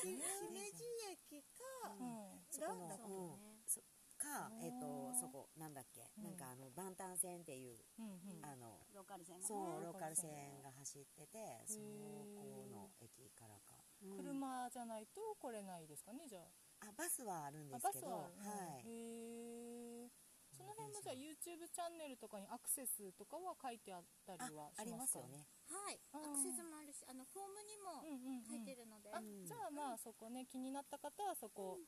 [0.00, 0.80] 姫路
[1.12, 2.40] 駅かうん。
[2.48, 2.88] そこのなん。
[2.88, 6.24] だっけうかえっ、とそこなんだっけ、うん。
[6.24, 8.46] なんかあの万端線っていう、うんうん。
[8.46, 9.46] あのローカル線がね。
[9.46, 13.74] そうローカル線線が走っててそこの駅からか。
[13.74, 16.88] うん車じゃないと来れないですかねじゃあ。
[16.88, 18.84] あバスはあるんであすけどバスははい。
[18.84, 20.10] へえ
[20.56, 25.02] その辺もじゃあ YouTube チャンネルとかにアクセスとかは書いてあったりあはありしまか？
[25.04, 25.46] ますすよね。
[25.68, 26.00] はい。
[26.12, 31.78] アクセスもあるしあのフォームにもうんうん、うん、書いてるので、あじゃあまあそこね気になった方はそこ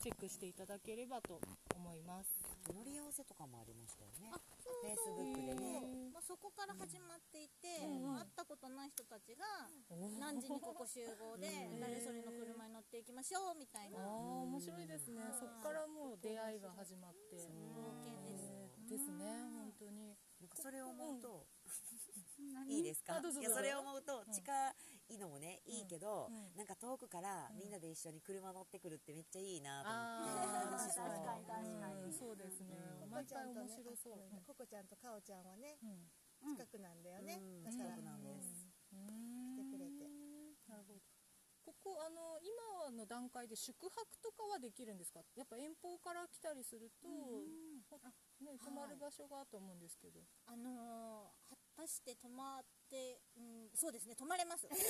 [0.00, 1.40] チェックしていただければと
[1.74, 2.30] 思います。
[2.68, 4.28] 乗り合わせとかもありましたよね。
[4.32, 5.16] あそうフェイスそう。
[5.16, 5.80] ブックでね。
[6.12, 8.16] もうそこから始まっていて、うん。
[8.16, 9.44] 会ったことない人たちが
[10.20, 11.80] 何時にここ集合でうん。
[11.80, 14.04] 誰それの車に乗っていきましょうみたいあな。
[14.04, 14.08] あ
[14.44, 15.22] 面白いですね。
[15.40, 17.36] そこからもう出会いが始まって。
[17.74, 18.52] 冒険です
[18.88, 20.16] ですね本当に。
[20.40, 21.46] なんかそれを思うと、
[22.54, 23.20] 何 いいですか？
[23.20, 24.74] それを思うと近
[25.08, 26.56] いのもね、いいけど、うん。
[26.56, 31.68] なんか遠くからみんなで一緒に車乗ってくるってめっちゃいいなとあ思って、確かに確かに。
[31.70, 32.76] うんそうですね。
[33.10, 34.18] 毎回ちゃんとね面白そう。
[34.32, 36.54] あココちゃんとカオちゃんはねうん。
[36.54, 37.64] 近くなんだよね、うん。
[37.64, 38.68] だから近くなんです。
[38.92, 39.56] うん。
[39.56, 40.08] 来てくれて。
[40.68, 41.00] なるほど。
[41.68, 43.92] ここあの今の段階で宿泊
[44.24, 45.20] とかはできるんですか？
[45.36, 47.08] やっぱ遠方から来たりすると、
[47.90, 48.00] ほ
[48.40, 51.47] ね、泊まる場所がと思うんですけど、あのー、
[51.78, 54.66] 果たして泊まって、うん、そうですね泊まれます。
[54.66, 54.82] 屋根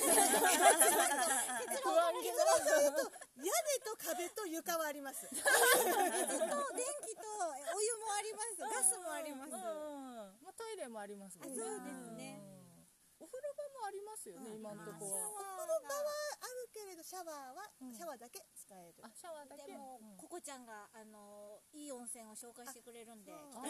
[3.85, 5.29] と壁と床はあります。
[5.29, 7.21] と電気と
[7.77, 8.57] お湯もあります。
[8.57, 9.59] ガスもあります、うん
[10.41, 11.59] まあ、トイレもありますそうで
[11.93, 12.48] すね
[13.57, 15.27] もありますよね、今のとこは。
[15.29, 17.93] お風呂場はあるけれどシャワーは、うん。
[17.93, 19.01] シャワーだけ使える。
[19.01, 19.71] あシャワーだけ？
[19.71, 20.17] でも、うん。
[20.17, 23.31] ココちゃんがあのーいい温泉を紹介してくれるんで。
[23.31, 23.67] ココ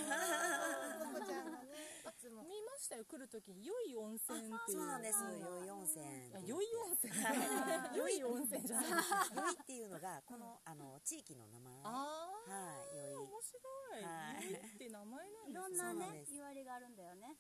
[1.26, 1.70] ちゃんがね。
[2.10, 4.80] いつも見ましたよ来るときに良い温泉っていう。
[4.80, 6.06] そうなんですあ良い温泉。
[6.36, 7.14] あ良い温泉。
[7.96, 8.92] 良い温泉じゃない。
[8.92, 11.74] 良いっていうのがこの,、あの地域の名前。
[11.84, 13.16] ああはい良い。
[13.16, 13.60] 面白
[14.00, 14.04] い。
[14.04, 14.52] はい。
[14.52, 17.36] 良いって名前なんですいろんなね言われがあるんだよね。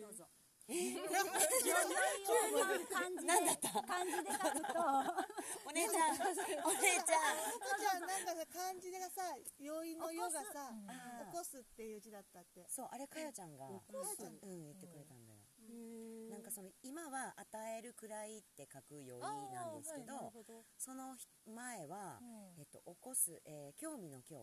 [0.00, 0.28] どうぞ
[0.72, 2.32] 漢
[3.12, 3.52] 字で
[3.84, 4.80] 漢字で書くと。
[5.68, 6.16] お姉ちゃん。
[6.64, 12.64] お姉ちゃんココちゃんなんかさ漢字がさ余韻の世がさ起こすっていう字だったって。
[12.68, 13.66] そうあれかよちゃんが。
[13.68, 13.82] うん。
[13.92, 15.38] 言ってくれたんだよ
[16.30, 24.40] なんかその今は与えるくらいって書く良いなんですけど、はいどその前は、うんえっと起こす、えー興味の今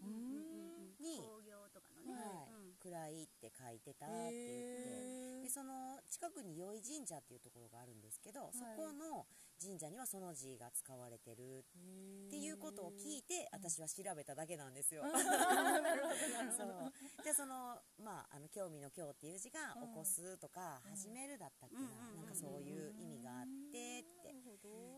[0.00, 9.24] うーん日に、工業とかのねはいうんくらいって書いてたって言ってでその近くに宵神社っていうところがあるんですけど、そこの
[9.60, 11.64] 神社にはその字が使われてる
[12.28, 15.02] っていうことを聞いて私は調べただけなんですよ。
[16.56, 21.82] そうじゃあそのまああの興味の今日っていう字が起こすとか始めるだったっけな、
[22.14, 24.17] なんかそういう意味があってって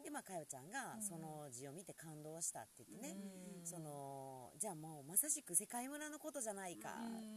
[0.02, 3.16] でまあかよちゃんがその字を見て感動したって言ってね、
[3.64, 6.90] そのじゃあもうまさしく世界村のことじゃないか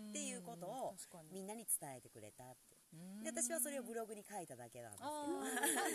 [0.10, 0.96] っていうことを
[1.32, 2.78] みんなに伝えてくれたって。
[3.24, 5.10] で私はそれをブログに書いただけなんですけあ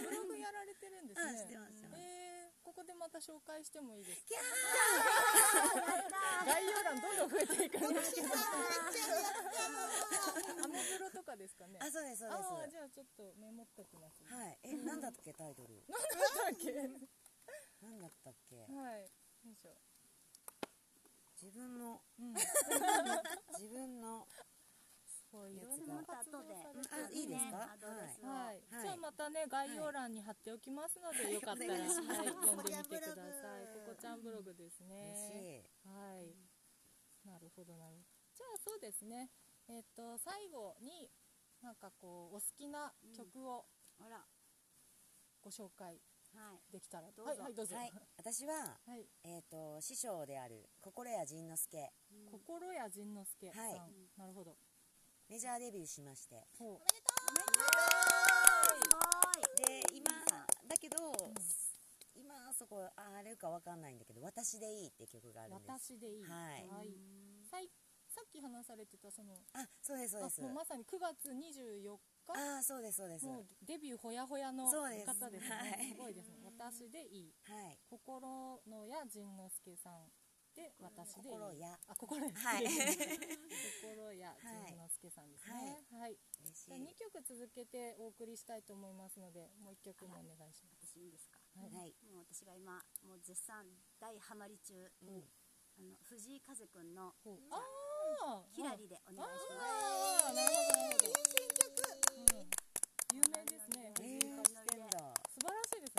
[0.03, 1.31] どブログやられてるんですね。
[1.31, 2.17] うん知ってます知ってますえー
[2.68, 4.37] ここでまた紹介してもいいですか？
[6.44, 8.28] 概要欄どんどん増えていくんですけど。
[8.28, 8.37] ア
[10.68, 12.76] メブロとかですかねあそうですそうです。
[12.76, 14.28] じゃあちょっとメモっときますね。
[14.37, 14.59] はい。
[14.68, 15.81] えなんだっけタイトル？
[15.88, 16.12] なんだ
[16.52, 16.76] っけ？
[17.81, 18.61] なんだったっけ？
[18.68, 19.09] はい。
[19.48, 19.72] よいしょ。
[21.40, 22.02] 自分の。
[22.20, 22.35] うん。
[23.57, 24.28] 自分の
[25.31, 25.95] そういろやつが。
[25.95, 27.51] んな活動されてあいいです。
[27.53, 28.83] かはい、はい。
[28.83, 33.69] じゃあまたね概要欄に貼っておきますので、よかったら、はい、読んでみてください。
[33.77, 35.69] ここちゃんブログですね。
[35.85, 35.88] い。
[35.88, 36.35] はい。
[37.25, 38.19] なるほどなるほど。
[38.35, 39.31] じゃあそうですね。
[39.69, 41.11] えっ、と最後に
[41.61, 43.67] なんかこうお好きな曲を
[43.99, 44.25] ほら。
[45.41, 46.01] ご紹介
[46.35, 46.73] はい。
[46.73, 47.43] できたら、どうぞ。
[47.43, 47.55] はい
[48.17, 49.07] 私ははい。
[49.25, 51.93] えっ、と師匠である心谷仁之助。
[52.31, 53.81] 心谷仁之助さん、はい。
[54.17, 54.57] なるほど。
[55.29, 56.47] メジャーデビューしまして。
[56.59, 56.87] ほう。
[59.57, 60.11] で今
[60.67, 60.97] だけど、
[62.14, 65.71] 今そこあれかわかんないんだけど「私でいい」って曲があるんです。
[65.95, 66.25] 私でいい。
[66.25, 66.64] はい。
[67.51, 67.71] さい
[68.09, 70.41] さっき話されてたそのあそうですそうです。
[70.43, 72.33] うまさに9月24日。
[72.33, 73.27] ああそうですそうです。
[73.27, 75.51] もうデビューほやほやの方ですね。
[75.51, 75.88] はい。
[75.91, 76.38] すごいですね。
[76.43, 77.35] 私でいい。
[77.45, 77.79] はい。
[77.91, 80.05] 心のや仁之助さん。
[80.05, 80.07] っ
[80.59, 81.79] で私で心や。
[81.87, 82.33] あ心や。
[82.35, 82.66] はい。
[83.79, 84.75] 心やはい。
[84.75, 85.87] 仁之助さんですね。
[85.92, 90.87] はい、嬉しじゃあ2曲続けてお送りしたいと思いますのでもう1曲もお願いします。
[90.88, 91.38] 私いいんですか？
[91.55, 91.71] はい。
[91.71, 91.94] はい。
[92.11, 95.23] もう私が今もう絶賛大ハマり中、あの
[96.03, 97.14] 藤井風くんの
[97.51, 100.35] あー「ひらり」でお願いします、あー。
[100.35, 101.09] なるほどなるほど。
[102.16, 102.51] うん。
[103.16, 103.94] 有名ですね。
[104.01, 104.28] えー、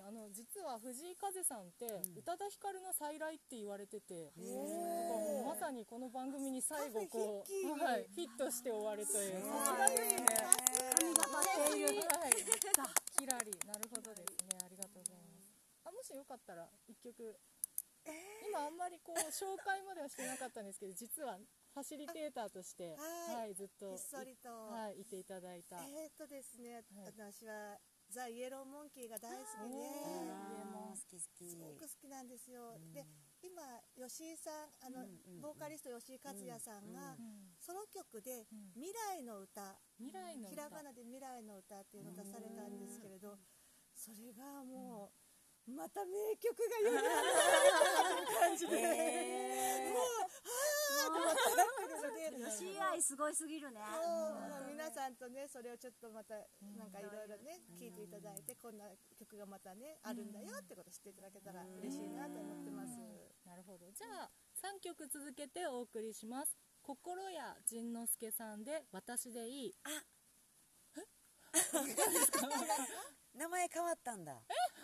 [0.10, 1.86] あの実は藤井風さんって、
[2.18, 9.38] 宇多田ヒカルの再来って言われててだからもうまさにこの番組に最後こう、はい、フィットして終わるという。
[9.38, 10.26] さすがですね。
[10.98, 12.34] 神がかっているはい。
[13.22, 14.58] キラリなるほどですね。
[14.58, 15.54] ありがとうございます。
[15.86, 17.38] あもしよかったら一曲。
[18.50, 23.46] 今あんまりこう紹介まではしてなかったんですけど実はファシリテーターとしてはい。
[23.46, 25.78] はいずっとはいいていただいた。
[25.86, 27.14] えーとですね、はい。
[27.14, 27.78] 私は
[28.10, 30.34] ザ・イエローモンキーが大好きでおー。
[30.34, 31.50] あー好き好き。
[31.50, 32.94] すごく好きなんですよ、うん。
[32.94, 33.06] で
[33.42, 33.62] 今
[33.96, 35.42] 吉井さんあの、うんうんうん。
[35.42, 40.50] ボーカリスト吉井和也さんが、うんソロ曲でうん「未来の歌」未来の歌。
[40.50, 43.38] ひらがなで「未来の歌」っていうのを出されたんですけれど
[43.94, 45.19] それがもう、
[45.70, 47.08] また名曲がよりある
[48.40, 51.72] 感じで、えもうはーってなって。
[52.32, 52.52] るので。
[52.52, 53.80] 吉井愛すごいすぎるね。
[53.82, 53.86] も
[54.66, 56.36] う皆さんとねそれをちょっとまた
[56.78, 58.86] なんかいろいろね聞いていただいてこんな
[59.18, 63.00] 曲がまたねあるんだよってことを知っていただけたら嬉しいなと思ってます。
[63.46, 63.92] なるほど。
[63.92, 66.58] じゃあ3曲続けてお送りします。
[66.82, 69.76] 心や仁之助さんで私でいい
[73.40, 74.36] 名前変わったんだ。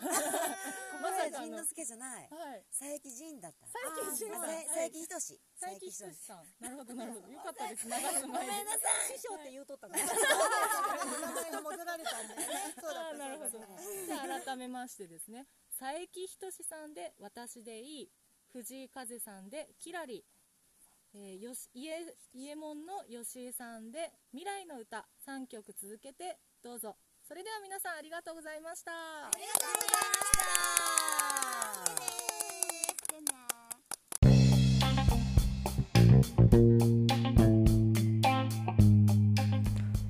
[1.03, 1.45] まさかの。
[1.45, 2.29] 仁之助じゃない。
[2.31, 2.63] はい。
[2.71, 3.67] 佐伯仁だった。
[3.67, 4.43] 佐伯仁さん。
[4.43, 6.55] あ佐佐伯仁佐伯仁仁さん。
[6.61, 7.27] なるほどなるほど。
[7.27, 7.85] よかったです。
[7.85, 8.71] 流す前に
[9.11, 10.05] 師匠って言うとったから。
[10.05, 12.75] 名前が戻られたんだよね。
[12.79, 13.09] そうだった。
[13.09, 15.45] あーなるほどじゃあ改めましてですね。
[15.77, 18.11] 佐伯仁さんで「私でいい」
[18.53, 20.25] 藤井風さんで「キラリ」
[21.13, 30.25] えー、よし家伊右衛門の吉井さんで「未来の歌」3曲続けてどうぞそれでは皆さんありがとうございましたありがとうございま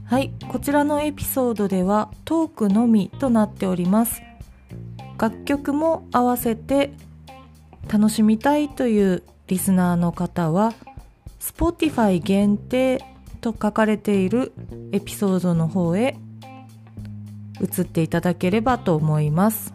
[0.01, 4.21] したはい、こちらのエピソードではトークのみとなっております。
[5.17, 6.91] 楽曲も合わせて
[7.87, 10.73] 楽しみたいというリスナーの方は
[11.39, 12.99] Spotify 限定
[13.39, 14.51] と書かれている
[14.91, 16.17] エピソードの方へ
[17.61, 19.73] 移っていただければと思います。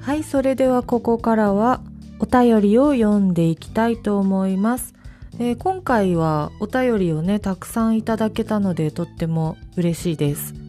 [0.00, 1.80] はい、それではここからは
[2.18, 4.94] お便りを読んでいきたいと思います。
[5.38, 10.59] えー今回はお便りをね、たくさんいただけたのでとっても嬉しいです。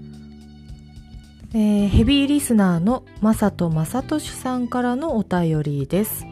[1.53, 6.25] えーヘビーリスナーのまさとまさとしさんからのお便りです。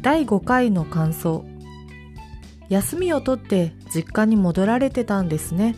[0.00, 1.44] 第5回の感想。
[2.68, 5.74] 休みを取って実家に戻られてたんですね。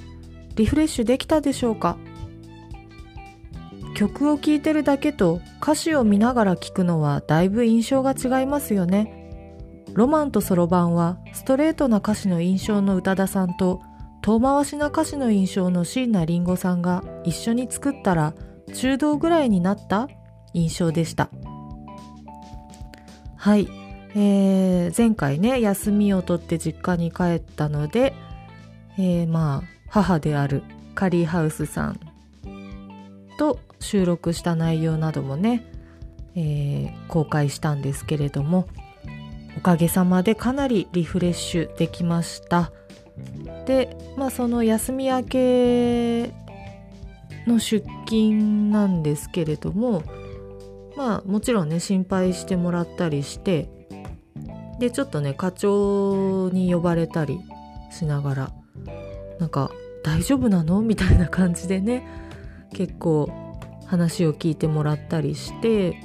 [0.57, 1.97] リフレッシュできたでしょうか？
[3.95, 9.47] 曲を聴いてるだけと歌詞を見ながら聴くのはだいぶ印象が違いますよね。
[9.95, 13.81] ロマンとそろばんはストレートな歌詞の印象の宇多田さんと
[14.23, 18.35] 遠回しな歌詞の印象の椎名林檎さんが一緒に作ったら
[18.73, 20.09] 中道ぐらいになった？
[20.55, 21.29] 印象でした。
[23.37, 23.69] はい。
[24.15, 28.15] えー前回ね、休みを取って実家に帰ったので、
[28.99, 30.63] えーまあ、母である
[30.95, 31.99] カリーハウスさん
[33.39, 35.65] と収録した内容などもね、
[36.35, 38.69] えー公開したんですけれども
[39.57, 42.71] おかげさまでかなりリフレッシュできました
[43.67, 46.33] でまあその休み明け
[47.47, 50.03] の出勤なんですけれども
[50.97, 53.69] まあもちろんね心配してもらったりして
[54.79, 57.41] でちょっとね課長に呼ばれたり
[57.91, 58.53] しながら
[59.39, 59.71] なんか
[60.05, 60.83] 大丈夫なの？
[60.83, 62.07] みたいな感じでね
[62.73, 63.31] 結構
[63.87, 66.01] 話を聞いてもらったりして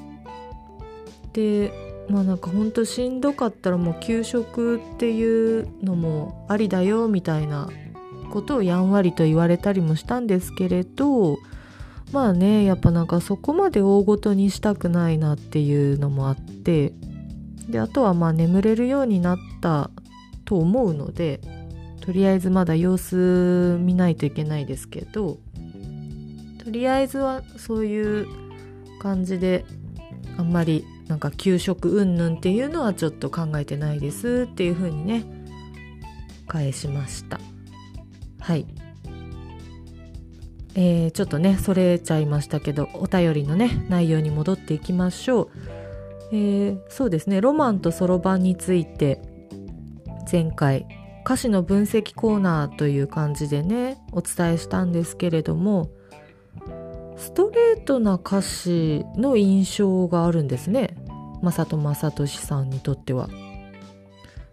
[1.34, 1.72] で
[2.10, 7.70] まあなんかほんとしんどかったらもう休職っていうのもありだよみたいな
[8.32, 11.38] ことをやんわりと言われたりもしたんですけれど
[12.12, 16.94] まあねやっぱなんかそこまで大ごとにしたくないなっていうのもあって
[17.70, 19.90] であとはまあ眠れるようになった
[20.46, 21.42] と思うので
[22.02, 25.40] とりあえずまだ様子見ないといけないですけど
[26.64, 28.28] とりあえずはそういう
[29.00, 29.66] 感じで
[30.38, 35.26] あんまりなんか給食云々っていうのはちょっと考えてないですっていう風にね
[36.48, 37.40] 返しました。
[38.40, 38.66] はい。
[40.80, 45.50] えー、ちょっとねそれちゃいましたけどお便りのね内容に戻っていきましょう、
[46.32, 49.20] えー、そうですねロマンとそろばんについて
[50.32, 50.86] 前回
[51.26, 55.90] 歌詞の分析コーナーという感じでねお伝えしたんですけれども
[57.18, 60.96] ストレートな歌詞の印象があるんですね。
[61.42, 63.28] 正人正俊さんにとっては。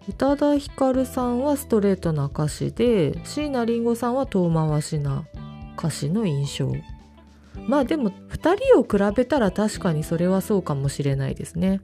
[0.09, 5.25] 宇多田ヒカルさんはストレートな歌詞で椎名林檎さんは遠回しな
[5.79, 6.73] 歌詞の印象。
[7.67, 11.81] まあでも2人を比べたら確かにそれはそうかもしれないですね。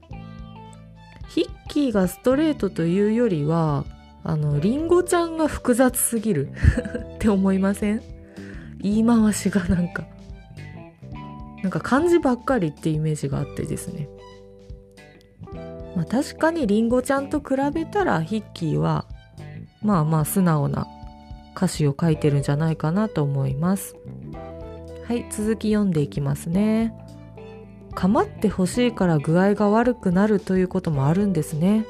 [1.29, 3.85] ヒッキーがストレートというよりは
[4.25, 6.51] あのリンゴちゃんが複雑すぎる。
[7.17, 8.03] って思いません？
[8.81, 10.05] 言い回しがなんか。
[11.63, 14.09] なんか漢字ばっかりってイメージがあってですね。
[15.97, 19.07] まあ、確かにりんごちゃんと比べたらヒッキーは
[19.83, 20.87] まあまあ素直な
[21.57, 23.97] 歌詞を書いてるんじゃないかなと思います。
[25.07, 26.95] はい続き読んでいきますね。
[27.95, 31.85] 構ってほしいから具合が悪くなるということもあるんですね。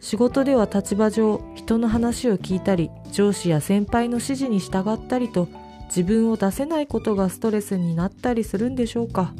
[0.00, 5.48] 仕事では立場上人の話を聞いたり上司や先輩の指示に従ったりと
[5.88, 9.34] 自分を出せないことがストレスになったりするんでしょうか？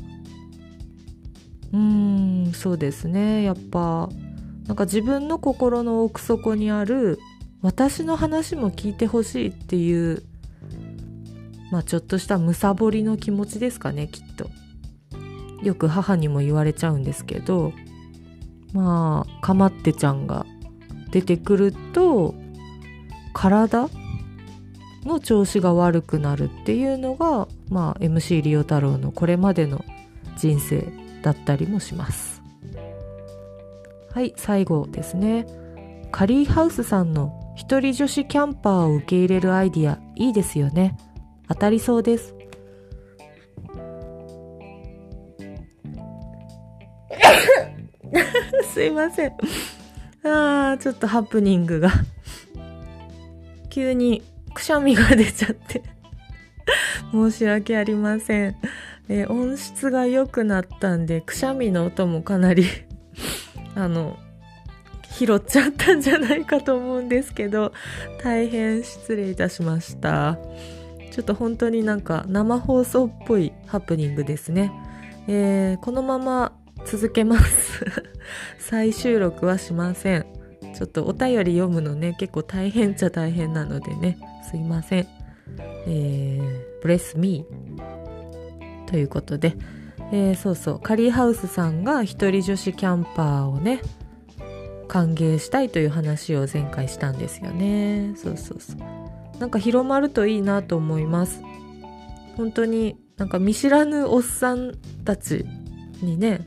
[1.72, 3.42] うーんそうですね。
[3.42, 4.08] やっぱ
[4.66, 7.18] なんか自分の心の奥底にある
[7.62, 10.22] 私の話も聞いてほしいっていう
[11.70, 14.48] まあちょっとしたむさぼりの気持ちですかねきっと。
[15.62, 17.72] よく母にも言われちゃうんですけど
[18.72, 20.46] まあかまってちゃんが
[21.10, 22.34] 出てくると
[23.32, 23.88] 体
[25.06, 29.84] の調子が悪くなるっていうのが、まあ、MC リオ太郎のこれまでの
[30.36, 30.86] 人生
[31.22, 32.42] だったりもします。
[34.12, 35.46] はい最後ですね。
[36.10, 40.96] カリーハウスさんの一人女子キャンパーを受け入れるアイディアいいですよね。
[41.48, 42.34] 当たりそうです。
[48.72, 49.32] すいません。
[50.22, 51.90] あーちょっとハプニングが。
[53.70, 54.22] 急に
[54.56, 55.82] くしゃみが出ちゃって。
[57.12, 58.56] 申し訳ありません。
[59.08, 62.64] え、音質が良くなったんでくしゃみの音もかなり
[63.76, 64.18] あの
[65.12, 67.72] 拾っちゃったんじゃないかと思うんですけど
[68.24, 70.38] 大変失礼いたしました。
[71.12, 74.72] ちょっと本当になんか生放送っぽいハプニングですね、
[75.28, 76.52] えー、このまま
[76.86, 77.84] 続けます。
[78.58, 80.26] 再収録はしません。
[80.74, 84.18] ちょっとお便り読むのね結構大変っちゃ大変なのでね。
[84.50, 85.08] すいません。
[85.86, 89.56] えー、ブレスミーということで、
[90.12, 90.80] えー、そうそう。
[90.80, 93.80] カリーハウスさんが一人女子キャンパーをね
[94.88, 98.14] 歓迎したいという話を前回したんですよね。
[98.16, 99.38] そうそうそう。
[99.38, 101.42] なんか広まるといいなと思います。
[102.36, 104.72] 本当になんか見知らぬおっさん
[105.04, 105.46] たち
[106.02, 106.46] にね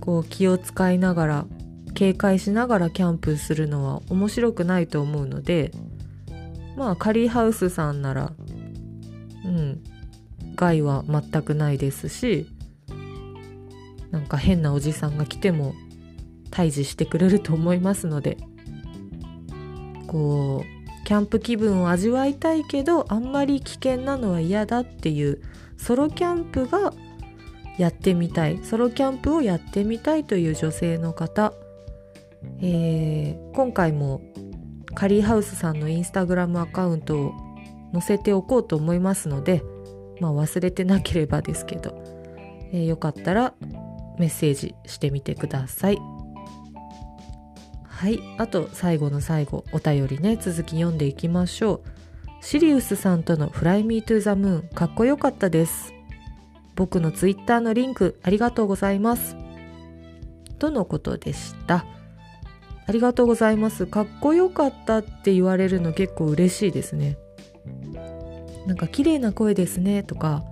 [0.00, 1.46] こう気を使いながら
[1.94, 5.70] 警戒しながらキャンプするのは面白くないと思うので
[6.76, 8.32] まあカリーハウスさんなら
[9.44, 9.82] うん
[10.54, 12.48] 害は全くないですし
[14.10, 15.74] なんか変なおじさんが来ても
[16.50, 18.38] 退治してくれると思いますので
[20.06, 25.42] こうキャンプ気分を味わいたいけどあんまり危険なのは嫌だっていう
[25.76, 26.94] ソロキャンプが
[27.76, 31.52] やってみたいソロキャンプをやってみたいという女性の方、
[32.62, 34.22] えー、今回も
[34.94, 37.34] カリーハウスさんのインスタグラムアカウントを
[37.92, 39.62] 載せておこうと思いますので
[40.20, 42.02] まあ忘れてなければですけど、
[42.72, 43.54] えー、よかったら
[44.18, 45.98] メッセージしてみてください。
[47.82, 48.20] はい。
[48.38, 51.82] あと、最後の最後、お便りね、続き読んでいきましょう。
[52.42, 55.94] シリウスさんとの Fly Me to the Moon かっこよかったです。
[56.74, 59.36] 僕のツイッターのリンクありがとうございます。
[60.58, 61.86] とのことでした。
[62.86, 63.86] ありがとうございます。
[63.86, 67.16] かっこよかったって言われるの結構嬉しいですね。
[68.66, 70.42] なんか綺麗な声ですねとか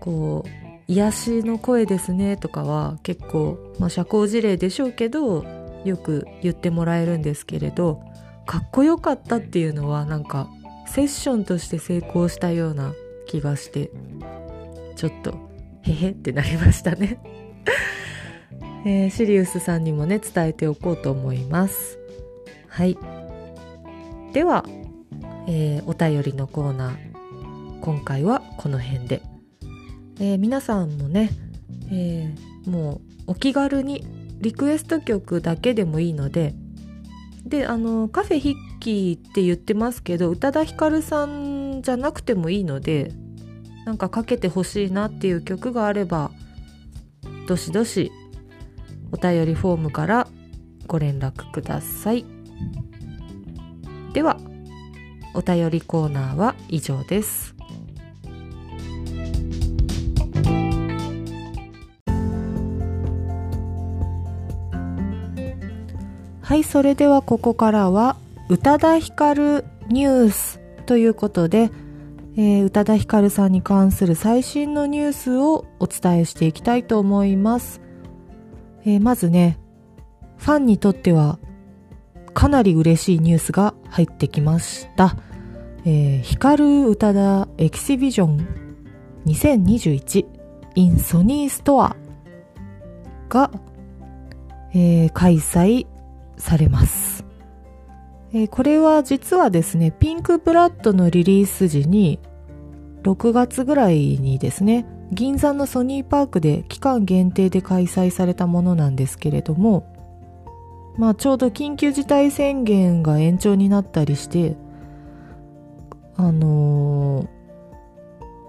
[0.00, 5.44] こう癒しの声ですねとかは結構、まあ、社交辞令でしょうけど
[5.84, 8.02] よく言ってもらえるんですけれど
[8.46, 10.48] かっこよかったっていうのはなんか
[10.86, 12.92] セッションとして成功したような
[13.28, 13.90] 気がして
[14.96, 15.38] ちょっと
[15.82, 17.20] へへってなりましたね
[18.84, 21.98] えー、シリウスさんにもね伝えておこうと思います。
[22.68, 22.96] はい。
[24.32, 24.64] では、
[25.46, 29.22] えー、お便りのコーナー今回はこの辺で、
[30.20, 31.30] えー、皆さんもね、
[31.90, 32.34] え、
[32.66, 34.04] もうお気軽に
[34.40, 36.54] リクエスト曲だけでもいいので
[37.44, 43.12] であのカフェヒッキーって言ってますけど宇多田ヒカルさんじゃなくてもいいので
[43.86, 46.30] なんかかけてほしいなっていう曲があれば
[47.46, 48.12] どしどし
[49.12, 50.28] お便りフォームから
[50.86, 52.24] ご連絡ください。
[54.12, 54.38] では
[55.34, 57.54] お便りコーナーは以上です。
[66.50, 68.16] はいそれではここからは
[68.48, 71.70] 宇多田ヒカルニュースということで、
[72.36, 77.80] えー、宇多田ヒカルさんに関する最新のニュースをお伝えしていきたいと思います、
[78.84, 79.58] えー、まずね
[80.38, 81.38] ファンにとっては
[82.34, 85.16] かなり嬉しいニュースが入ってきました。
[85.84, 88.46] えー、ヒカル宇多田エキシビジョン
[89.26, 90.26] 2021
[90.74, 91.96] in ソニーストア
[93.28, 93.50] が、
[94.74, 95.86] えー、開催
[96.36, 97.24] されます、
[98.32, 102.18] えー、これは実はですね、ピンクブラッドのリリース時に
[103.02, 109.86] 6月ぐらいにですね、銀座のソニーパークで期間限定で開催されたものなんですけれども、
[110.96, 114.56] まあちょうど緊急事態宣言が延長になったりして、
[116.16, 117.28] あの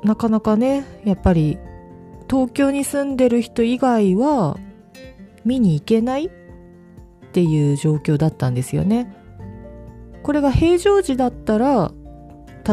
[0.04, 1.58] ー、なかなかね、やっぱり
[2.30, 4.58] 東京に住んでる人以外は
[5.44, 6.30] 見に行けないっ
[7.32, 9.16] ていう状況だったんですよね。
[10.22, 11.92] これが平常時だったら、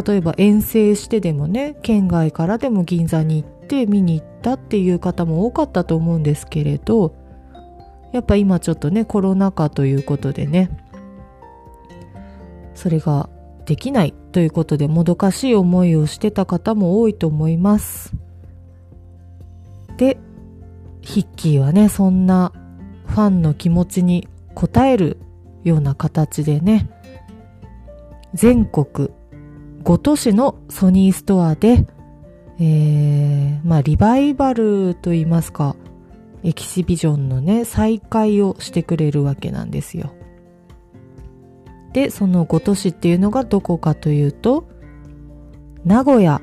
[0.07, 7.14] 例えば遠征してでもね、県外からでも銀座に行って見に行ったっていう方も多かったと思うんですけれど、
[8.12, 10.70] やっぱ今ちょっとね、コロナ禍ということでね、
[12.74, 13.28] それが
[13.66, 18.14] できないということでもどかしい思いをしてた方も多いと思います。
[19.98, 20.18] で、
[21.02, 22.52] ヒッキーはね、そんな
[23.06, 25.18] ファンの気持ちに応える
[25.64, 26.88] ような形でね、
[28.32, 29.10] 全国
[29.82, 31.86] 5都市のソニーストアで、
[32.61, 35.76] えー、まあリバイバルと言いますか、
[36.42, 40.12] エキシビジョンのね、再開をしてくれるわけなんですよ。
[41.92, 44.68] で、その5都市っていうのがどこかというと、
[45.84, 46.40] 名古屋、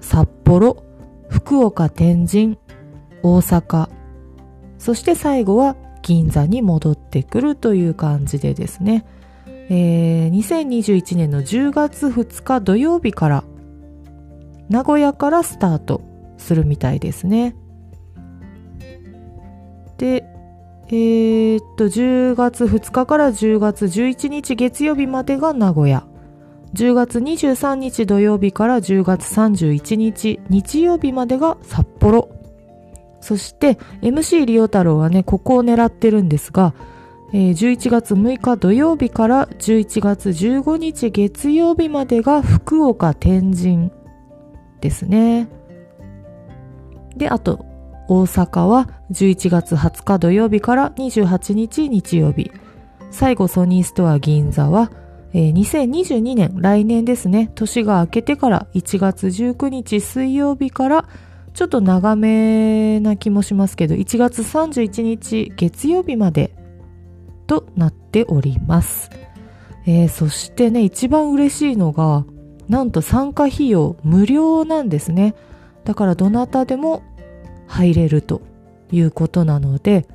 [0.00, 0.82] 札幌、
[1.28, 2.58] 福岡、天神、
[3.22, 3.88] 大阪、
[4.78, 9.06] そして最後は銀座に戻ってくるという感じでですね、
[9.46, 13.44] えー、2021年の10月2日土曜日から
[14.72, 16.00] 名古屋からスタート
[16.38, 17.54] するみたいですね。
[19.98, 20.24] で、
[20.88, 26.06] えー、っと、10月2日から10月11日月曜日までが名古屋。
[26.72, 32.30] 10月23日土曜日から10月31日日曜日までが札幌。
[33.20, 36.72] そして MC リオ太郎はね、ここを狙ってるんですが、
[37.34, 43.90] えー、11月6日土曜日から11月15日月曜日までが福岡天神
[44.82, 45.48] ですね。
[47.16, 47.64] で、あと、
[48.08, 52.50] 大阪は11月20日土曜日から28日日曜日。
[53.10, 54.90] 最後ソニーストア銀座は、
[55.32, 61.08] えー、2022年、来年ですね、年が明けてから1月19日水曜日から
[61.54, 66.54] ちょっと長めな気もしますけど、1月31日月曜日まで
[67.46, 69.10] となっております。
[69.86, 72.24] えー、そしてね、一番嬉しいのが、
[72.68, 75.34] なんと参加費用無料なんですね。
[75.84, 77.02] だからどなたでも
[77.66, 78.42] 入れると
[78.90, 80.06] いうことなので、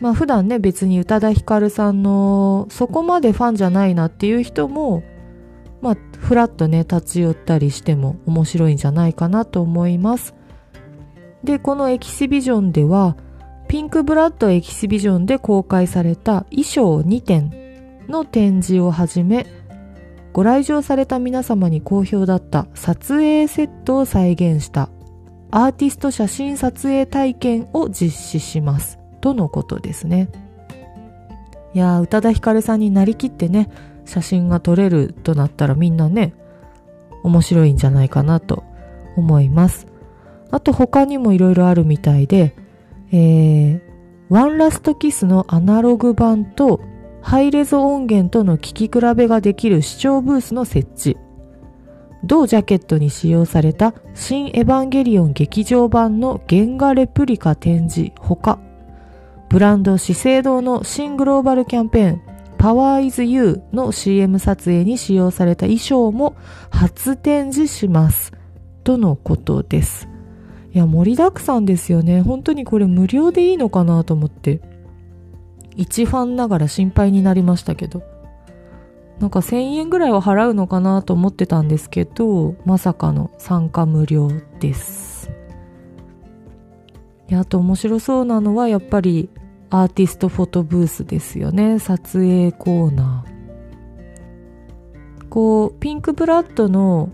[0.00, 5.02] まあ普段ね別に宇多田ヒカルさんのそこまでファンじゃないなっていう人も
[5.80, 10.34] まあふらっとね立ち寄ったりしても面白いんじゃないかなと思います。
[11.44, 13.16] で、このエキシビジョンでは
[13.68, 17.52] ピンクブラッドエキシビジョンで公開された衣装2点
[18.08, 19.46] の展示をはじめ
[20.34, 24.90] ご来場された皆様に好評だった撮影セットを再現した
[25.52, 28.98] アーティスト写真撮影体験を実施します。
[29.20, 30.28] とのことですね。
[31.72, 33.70] いやー、宇多田ヒカルさんになりきってね、
[34.04, 36.34] 写真が撮れるとなったらみんなね、
[37.22, 38.64] 面白いんじゃないかなと
[39.16, 39.86] 思います。
[40.50, 42.56] あと他にもいろいろあるみたいで、
[43.12, 43.80] えー、
[44.30, 46.80] ワンラストキスのアナログ版と
[47.24, 51.16] ハイレゾ音源との聴き比べができる視聴ブースの設置。
[52.22, 58.58] 同ジャケットに使用された新エヴァンゲリオン劇場版の原画レプリカ展示ほか、
[59.48, 62.22] ブランド資生堂の新グローバルキャンペーン
[62.58, 66.36] Power is You の CM 撮影に使用された衣装も
[66.68, 68.32] 初展示します。
[68.84, 70.08] とのことです。
[70.74, 72.20] いや、盛りだくさんですよね。
[72.20, 74.73] 本当にこれ無料でいいのかなと思って。
[75.76, 78.02] 一ファンながら心配になりましたけど。
[79.20, 85.30] なんか1000円ぐらいは払うのかなと思ってたんですけど、まさかの参加無料です。
[87.28, 89.30] であと面白そうなのはやっぱり
[89.70, 91.78] アーティストフォトブースですよね。
[91.78, 93.34] 撮影コーナー。
[95.28, 97.10] こう、ピンクブラッドの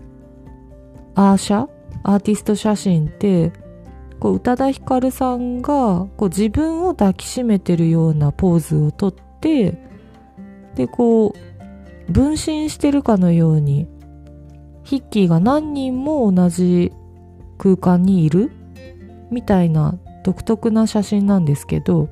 [1.15, 1.67] アーシャ？
[2.03, 3.51] アーティスト写真って、
[4.21, 9.77] こう、宇多田ヒカルさんが、こう、自分を抱きしめてるようなポーズをとって、
[10.75, 11.33] で、こ
[12.07, 13.87] う、分身してるかのように、
[14.83, 16.91] ヒッキーが何人も同じ
[17.57, 18.51] 空間にいる
[19.31, 22.07] みたいな独特な写真なんですけど、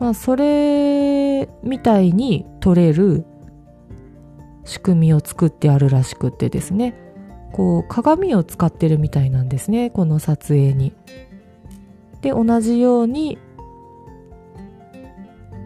[0.00, 3.24] まあ、それみたいに撮れる
[4.64, 7.03] 仕組みを作ってあるらしくってですね、
[7.54, 10.92] こう、鏡を使ってるみたいなんですね、この撮影に。
[12.20, 13.38] で、同じように、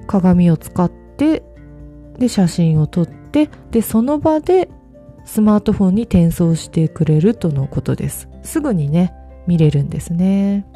[0.07, 1.43] 鏡を使って、
[2.18, 4.68] で、写真を撮って、で、その場で
[5.24, 8.28] スマートフォンに転送してくれるとのことです。
[8.43, 9.14] すぐにね、
[9.47, 10.66] 見れるんですね。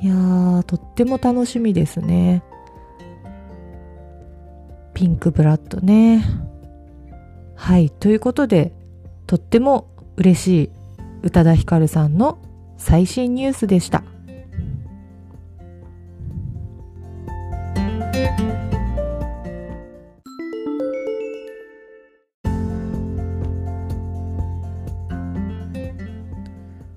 [0.00, 2.42] いやー、とっても楽しみですね。
[4.92, 6.24] ピンクブラッドね。
[7.54, 8.72] はい、ということで、
[9.28, 10.70] とっても嬉しい
[11.22, 12.38] 宇多田ヒカルさんの
[12.78, 14.02] 最新ニュースでした。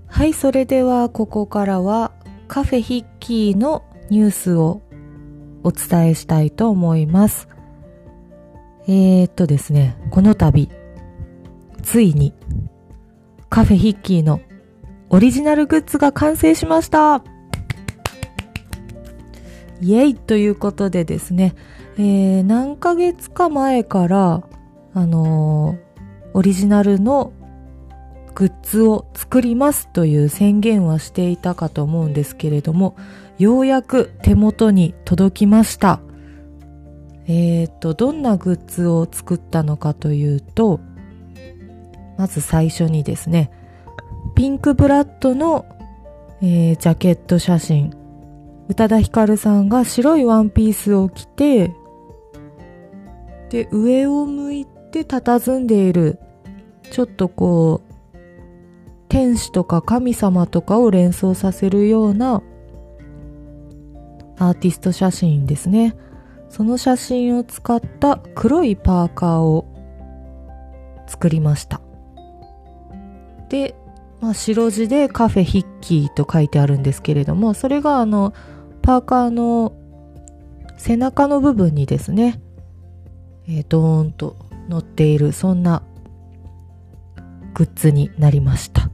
[0.07, 2.13] はい、それではここからは
[2.47, 4.81] カフェヒッキーのニュースを
[5.63, 7.49] お伝えしたいと思います。
[8.87, 10.69] えー、っとですね、この度、
[11.81, 12.33] ついに
[13.49, 14.41] カフェヒッキーの
[15.09, 17.23] オリジナルグッズが完成しました
[19.81, 21.55] イエイということでですね、
[21.97, 24.43] えー、何ヶ月か前から、
[24.93, 25.91] あのー
[26.33, 27.33] オリジナルの
[28.33, 32.95] グッズを作りますという宣言はしていたかと思うんですけれども、
[33.37, 35.99] ようやく手元に届きました。
[37.27, 40.79] えーと、どんなグッズを作ったのかというと、
[42.17, 43.51] まず最初にですね、
[44.35, 45.65] ピンクブラッドの、
[46.41, 47.93] えージャケット写真。
[48.67, 51.73] 宇多田ヒカルさんが白いワンピースを着て、
[53.49, 56.19] で、上を向いて佇んでいる、
[56.89, 57.91] ちょっとこう、
[59.09, 62.41] 天使とか神様とかを連想させるような
[64.37, 65.95] アーティスト写真ですね。
[66.49, 69.65] その写真を使った黒いパーカーを
[71.07, 71.81] 作りました。
[73.51, 73.75] で、
[74.21, 78.33] まあ、白地でカフェヒッキーと書いてあるんですけれども、それがあの、
[78.81, 79.73] パーカーの
[80.77, 82.39] 背中の部分にですね、
[83.49, 84.37] えー、ドーンと
[84.69, 85.83] 乗っている、そんな
[87.53, 88.89] グッズになりました。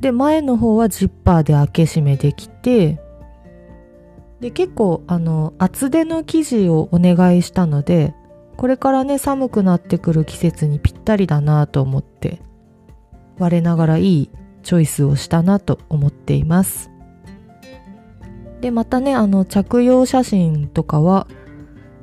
[0.00, 3.00] で、前の方はジッパーで開け閉めできて、
[4.38, 8.14] で、結構、あの、厚手の生地をお願いしたので、
[8.56, 12.40] これからね、寒くなってくる季節にぴったりだなと思って、
[13.38, 14.30] 我ながらいい
[14.62, 16.90] チョイスをしたなと思っています。
[18.60, 21.28] で、またね、あの、着用写真とかは、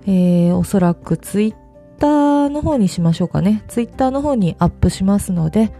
[0.06, 1.56] えー、おそらくツイッ
[2.00, 3.64] ターの方にしましょうかね。
[3.68, 5.74] ツイッターの方にアップしますので、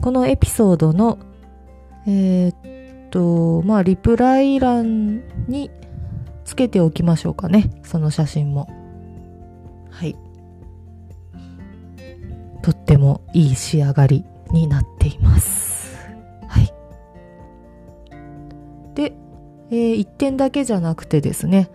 [0.00, 1.18] このエピソードの、
[2.06, 5.70] えー、っと、まあ、リプライ欄に
[6.44, 7.70] つけておきましょうかね。
[7.84, 8.68] その写真も。
[9.90, 10.16] はい。
[12.62, 15.96] とってもいい仕上がりになっています。
[16.48, 16.72] はい。
[18.94, 19.12] で、
[19.70, 21.70] えー、1点だけじゃなくてですね、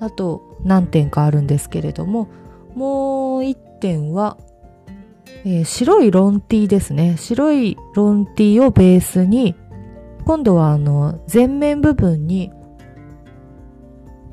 [0.00, 2.28] あと何点かあるんですけれども、
[2.74, 4.38] もう1点は、
[5.44, 7.16] えー白いロンティーですね。
[7.16, 9.54] 白いロンティーをベースに、
[10.24, 12.52] 今度はあの、前面部分に、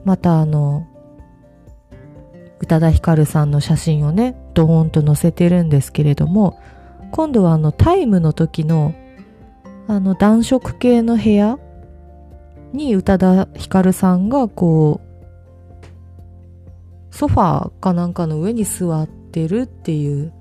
[0.04, 0.88] またあの、
[2.60, 6.60] 宇多田ヒカルさんの写真をね、ドーンと載せてるんですけれども、
[7.18, 8.93] 今度はあの、タイムの時の、
[9.88, 11.57] あの、暖色系の部屋
[12.74, 15.86] に宇多田ヒカルさんがこう、
[17.09, 20.32] ソファーかなんかの上に座ってるっていう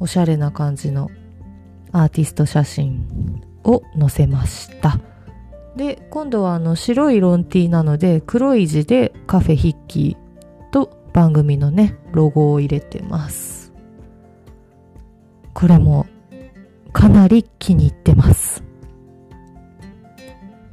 [0.00, 1.10] おしゃれな感じの
[1.92, 4.98] アーティスト写真を載せました。
[5.76, 13.49] で、今度はあの白いロンティーなので黒い字でカフェヒッキーと番組のね、ロゴを入れてます。
[15.60, 16.06] これも
[16.94, 18.64] かなり気に入ってます。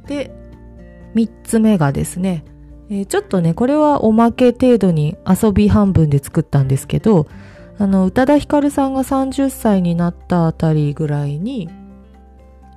[0.06, 0.34] で、
[1.14, 2.42] 三つ目がですね、
[2.88, 7.26] えーちょっとね、これはおまけ程度に遊び半分で作ったんですけど、
[7.78, 11.68] あの、宇多田ヒカルさんが30歳になったあたりぐらいに、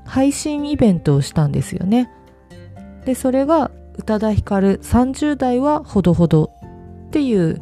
[0.05, 2.11] 配信イベントをしたんですよね。
[3.05, 6.51] で、それが、宇多田ヒカル30代はほどほど
[7.07, 7.61] っていう、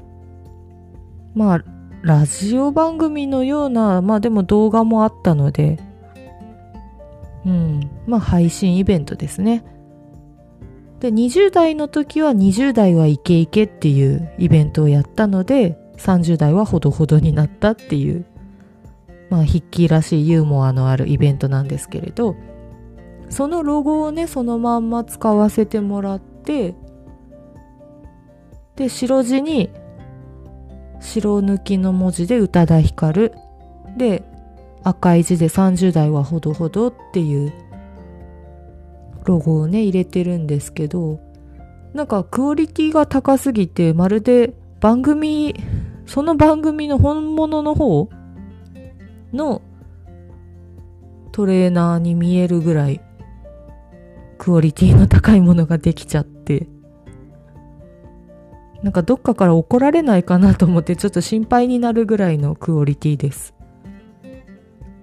[1.35, 1.63] まあ、
[2.01, 5.79] ラジオ番組のような、まあでも動画もあったので、
[7.45, 9.63] うん、まあ配信イベントですね。
[10.99, 18.25] で、20代の時は20代はイケイケっていうイベントをやったので、30代はほどほどになったっていう、
[19.29, 22.35] まあヒッキーらしいユーモアのあるイベントなんですけれど、
[23.29, 26.75] そのロゴをね、そのまんま使わせてもらって、
[28.75, 29.69] で、白地に
[30.99, 33.33] 白抜きの文字で宇多田ヒカル。
[33.97, 34.23] で
[34.83, 37.53] 赤い字で30代はほどほどっていう
[39.25, 41.19] ロゴをね入れてるんですけど
[41.93, 45.55] なんかクオリティが高すぎてまるで番組
[46.05, 48.09] その番組の本物の方
[49.33, 49.61] の
[51.31, 53.01] トレーナーに見えるぐらい
[54.37, 56.67] クオリティの高いものができちゃって。
[58.83, 63.53] なんかどっかから怒られないかなと思ってちょっと心配になるぐらいのクオリティです。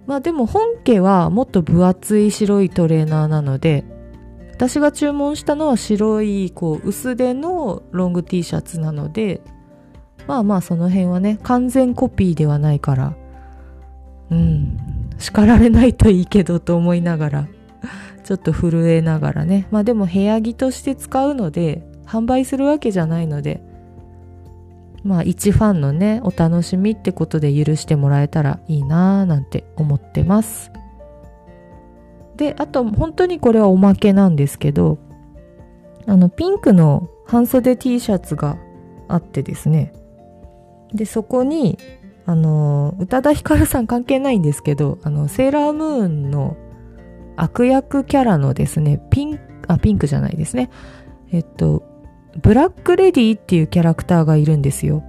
[0.07, 3.85] まあでも本家はもっと分厚い白いトレーナーなので、
[4.53, 9.43] 私が注文したのは白いこう薄手のロング T シャツなので、
[10.27, 13.17] まあまあその辺はね、完全コピーではないから、
[14.31, 14.79] うん、
[15.19, 17.49] 叱られないといいけどと思いながら、
[18.25, 19.69] ちょっと震えながらね。
[19.71, 23.61] まあでも部屋着として使うので、販売するわけじゃないので、
[25.05, 30.73] まあ一ファンのね、お楽しみってことで許してもらえたらいいなぁなんて思ってます。
[32.37, 34.99] で、あと本当にこれはおまけなんですけど、
[36.07, 38.57] あのピンクの半袖 T シャツが
[39.09, 39.93] あってですね。
[40.93, 41.79] で、そこに、
[42.27, 46.57] あの、宇多田ヒカルさん関係ないんですけど、あの、セーラームーンの
[47.37, 50.71] 悪役キャラのですね、ピン、あ、ピンクじゃないですね。
[51.33, 51.83] えっと、
[52.43, 55.03] ブラックレディっていうキャラクターがいるんですよ。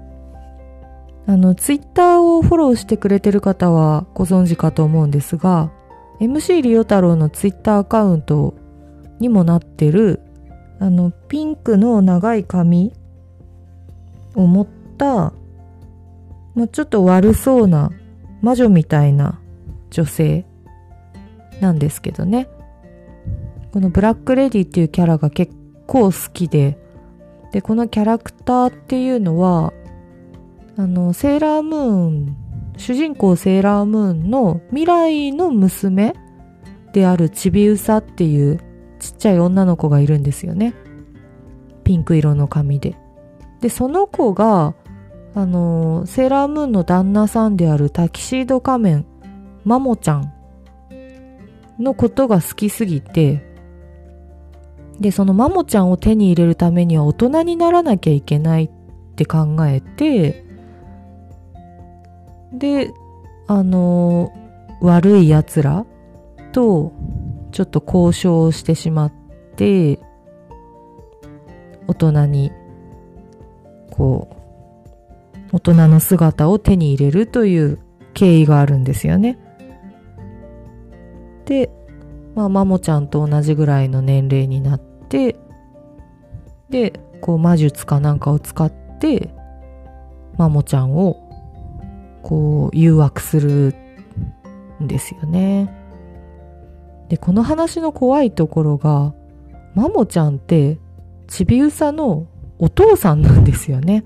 [1.26, 5.72] あの、ツイッターをフォローしてくれてる方はご存知かと思うんですが、
[6.22, 8.56] MC リオ太郎のツイッターアカウント
[9.20, 10.22] にもなってる、
[10.80, 12.94] あの、ピンクの長い髪
[14.36, 14.68] を持っ
[14.98, 15.34] た、
[16.56, 17.92] ま、ちょっと悪そうな
[18.42, 19.40] 魔女みたいな
[19.90, 20.46] 女性
[21.60, 22.48] なんですけどね。
[23.74, 25.54] このブラックレディっていうキャラが結
[25.88, 26.78] 構好きで、
[27.52, 29.74] で、このキャラクターっていうのは、
[30.78, 32.38] あの、セーラームーン、
[32.78, 36.14] 主人公セーラームーンの未来の娘
[36.94, 38.60] であるちびうさっていう
[39.00, 40.74] ちっちゃい女の子がいるんですよね。
[41.84, 42.96] ピンク色の髪で。
[43.62, 44.76] で、その子が、
[45.34, 49.06] あの、セーラームーンの旦那さんであるタキシード仮面、
[49.64, 50.34] マモちゃん
[51.80, 53.44] のことが好きすぎて、
[55.00, 58.70] で、そのマモちゃんを手に入れるためには大人にならなきゃいけないっ
[59.16, 60.44] て考えて、
[62.54, 62.92] で、
[63.48, 64.32] あの
[64.82, 65.86] 悪い奴ら
[66.52, 66.92] と
[67.52, 69.14] ちょっと交渉をしてしまっ
[69.56, 70.00] て、
[71.88, 72.52] 大人に、
[73.92, 77.80] こう、大人の姿を手に入れるという
[78.14, 79.40] 経緯があるんですよね。
[81.46, 81.72] で、
[82.36, 85.36] まあ、マモちゃんと同じぐらいの年齢になってて、
[86.70, 89.30] で、こう魔術かなんかを使って、
[90.38, 91.18] マモちゃんを、
[92.24, 93.74] こう、誘惑する
[94.82, 95.74] んですよね。
[97.10, 99.14] で、この話の怖いところが、
[99.76, 100.78] マモちゃんって、
[101.28, 102.28] ちびうさの
[102.60, 104.04] お父さんなんですよね。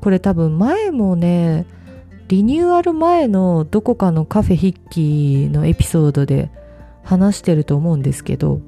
[0.00, 1.66] これ多分前もね、
[2.28, 6.50] リニューアル前のどこかのカフェヒッキーのエピソードで
[7.02, 8.60] 話してると思うんですけど、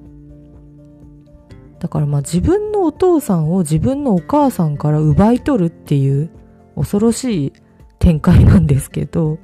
[1.79, 6.31] だからまあ自分のお父さんを自分のお母さんから奪い取るっていう
[6.75, 7.53] 恐ろしい
[7.99, 9.39] 展開なんですけど、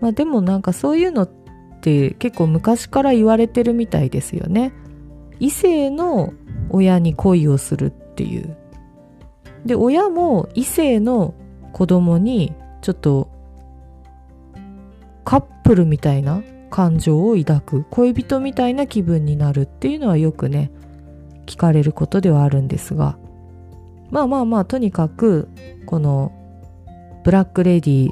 [0.00, 1.30] まあでもなんかそういうのっ
[1.80, 4.72] て結構昔から言われてるみたいですよね。
[5.38, 6.32] 異性の
[6.70, 8.56] 親に恋をするっていう。
[9.64, 11.34] で、親も異性の
[11.72, 13.28] 子供にちょっと
[15.24, 20.70] カップルみたいな感情を抱く恋人みたいな気分になるっていうのはよくね
[21.46, 23.18] 聞かれることではあるんですが
[24.10, 25.48] まあまあまあとにかく
[25.86, 26.32] この
[27.24, 28.10] ブラックレディ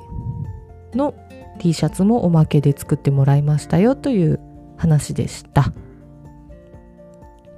[0.95, 1.15] の
[1.59, 4.41] T シャツもおまけで作ってもらいましたよという
[4.77, 5.73] 話でした。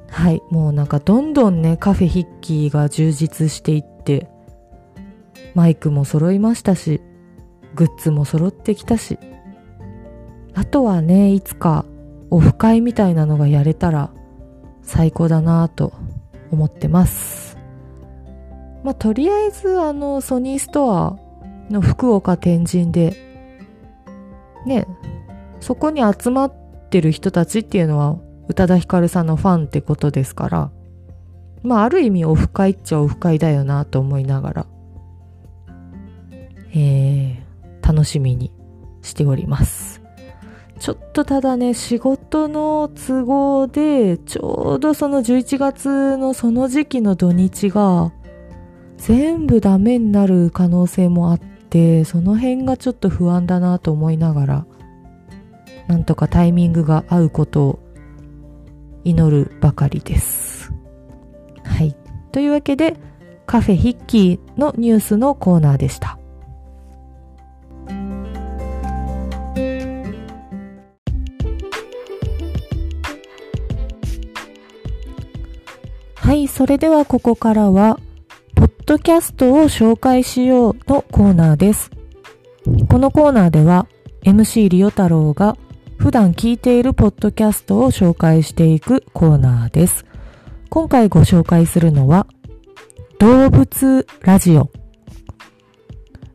[0.09, 4.29] はい、もうなんかどんどんね、カフェヒッキーが充実していって、
[5.55, 7.01] マイクも揃いましたし、
[7.74, 9.18] グッズも揃ってきたし、
[10.55, 11.85] あとはね、いつか
[12.31, 14.11] オフ会みたいなのがやれたら
[14.87, 15.93] 最高だなぁと
[16.51, 17.59] 思ってます。
[18.84, 21.18] まあ、とりあえずあの、ソニーストア
[21.70, 23.16] の福岡天神で、
[24.64, 24.87] ね、
[25.61, 26.55] そこに集まっ
[26.89, 28.16] てる人たちっていうのは
[28.49, 30.70] 宇多田ヒカルさんのファンってことですから、
[31.62, 34.66] まあある意味オフ会っちゃオフ会だよなと思いながら、
[36.72, 38.53] えー、楽しみに
[39.03, 40.05] しております。
[40.79, 48.12] ちょっとただね、仕事の都合で、ちょうどその11月のその時期の土日が、
[48.99, 54.66] 全部ダメになる可能性もあって、その辺がちょっと不安だなと思いながら、
[55.87, 57.79] なんとかタイミングが合うことを
[59.05, 60.72] 祈るばかりです。
[61.64, 61.97] はい。
[62.33, 62.97] というわけで、
[63.47, 66.18] カフェヒッキーのニュースのコーナーでした。
[76.27, 78.01] はい、それではここからは、
[78.57, 81.93] ポッドキャストを紹介しようのコーナーです。
[82.89, 83.87] このコーナーでは、
[84.24, 85.57] MC リオ太郎が
[85.99, 90.05] 普段聞いているポッドキャストを紹介していくコーナーです。
[90.68, 92.27] 今回ご紹介するのは、
[93.20, 94.68] 動物ラジオ。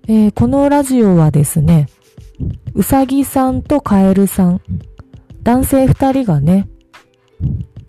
[0.08, 1.88] えーこのラジオはですね、
[2.76, 4.62] うさぎさんとカエルさん、
[5.44, 6.70] 男性二人がね、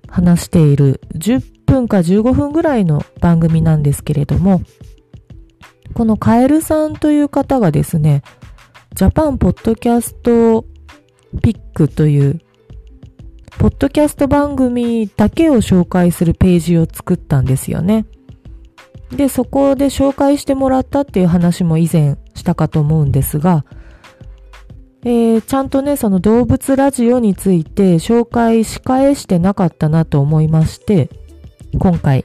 [0.09, 4.61] 話している10分か15分ぐらいの番組なんですけれども、
[5.95, 8.23] このカエルさんという方がですね、
[8.95, 10.67] ジャパンポッドキャスト
[11.43, 12.41] ピックという、
[13.59, 18.05] ポッドキャスト番組だけを紹介するページを作ったんですよね。
[19.11, 23.65] で、そこで紹介してもらったっていう話も以前したかと思うんですが、
[25.05, 31.09] えー、ちゃんとね、その動物ラジオについて紹介し返してなかったなと思いまして、
[31.79, 32.25] 今回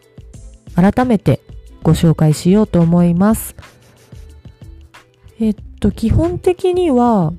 [0.75, 1.41] 改めて
[1.83, 3.55] ご紹介しようと思います。
[5.39, 7.33] えっと、基本的には、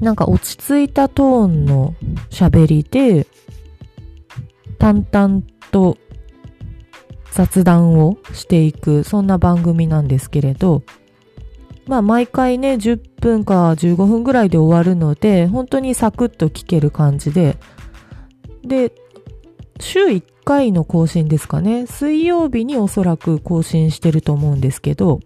[0.00, 1.94] なんか落ち着いたトーンの
[2.30, 3.26] 喋りで、
[4.78, 5.98] 淡々と
[7.32, 10.82] 雑談をしていく、そんな番組なんですけれど、
[11.86, 17.56] まあ毎回ね、10分か15分ぐらいで終わるので、本当にサクッと聞ける感じで、
[18.64, 18.92] で、
[19.78, 21.86] 週1回の更新ですかね。
[21.86, 25.18] 水曜日におそらく更新してると思うんですけど、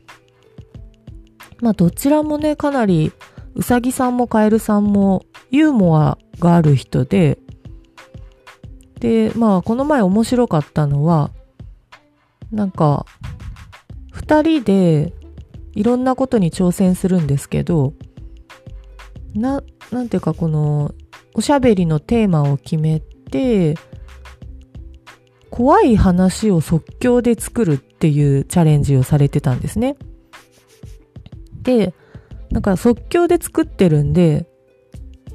[1.60, 3.12] まあどちらもね、かなり
[3.54, 7.38] うさぎさんもカエルさんもユーモアがある人で、
[8.98, 11.30] で、まあこの前面白かったのは、
[12.50, 13.04] なんか、
[14.10, 15.12] 二人で
[15.74, 17.92] いろんなことに挑戦するんですけど、
[19.34, 19.62] な、
[19.92, 20.94] なんていうかこの、
[21.34, 23.76] おしゃべりのテーマを決めて、
[25.50, 29.96] 怖い話を即興で作るっていうチャレンジをされてたんですね。
[31.62, 31.92] で、
[32.50, 34.46] なんか即興で作ってるんで、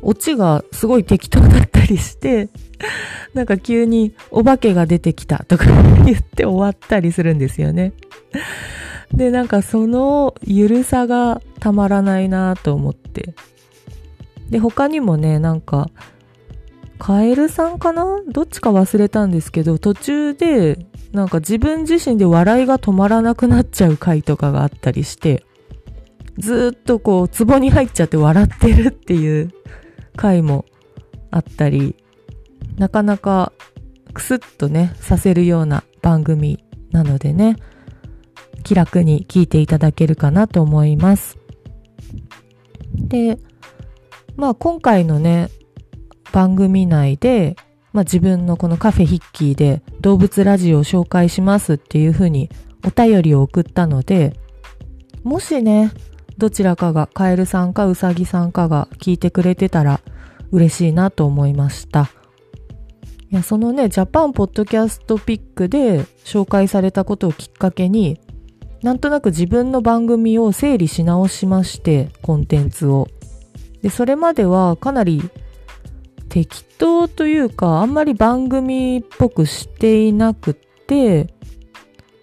[0.02, 2.50] オチがすごい適当だったりして、
[3.34, 5.66] なんか急にお化けが出てきたとか
[6.06, 7.94] 言って終わったりするんですよね。
[9.14, 13.34] で、なんかそのゆるさがたまらないなと思って。
[14.50, 15.90] で、他にもね、なんか、
[17.06, 18.04] カエルさんかな？
[18.32, 25.46] どっちか忘れたんですけど、途中で、なんか自分自身で笑いが止まらなくなっちゃう回とかがあったりして、
[26.40, 29.52] ずっとこう、壺に入っちゃって笑ってるっていう
[30.18, 30.66] 回も
[31.30, 31.96] あったり、
[32.80, 33.52] なかなか
[34.16, 37.58] クスッとね、させるような番組なのでね、
[38.64, 41.38] 気楽に聞いていただけるかなと思います。
[42.96, 43.38] で、
[44.36, 45.52] まあ今回のね、
[46.32, 47.56] 番組内で、
[47.94, 52.50] まあ自分のこのカフェヒッキーで動物ラジオを紹介しますっていうふうに
[52.86, 54.38] お便りを送ったので、
[55.24, 55.92] もしね、
[56.38, 60.02] どちらかがカエルさんかウサギさんかが聞いてくれてたら
[60.52, 62.12] 嬉しいなと思いました。
[63.32, 68.20] いや、そのね、ジャパンポッドキャストピックで紹介されたことをきっかけに、
[68.84, 73.08] なんとなく自分の番組を整理し直しまして、コンテンツを。
[73.82, 75.24] で、それまではかなり
[76.30, 81.34] 適当というか、あんまり番組っぽくしていなくって、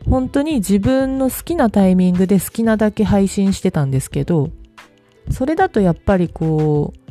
[0.09, 4.50] 本当に自分の好きなタイミングで好きなだけ配信してたんですけど、
[5.30, 7.03] それだとやっぱりこう、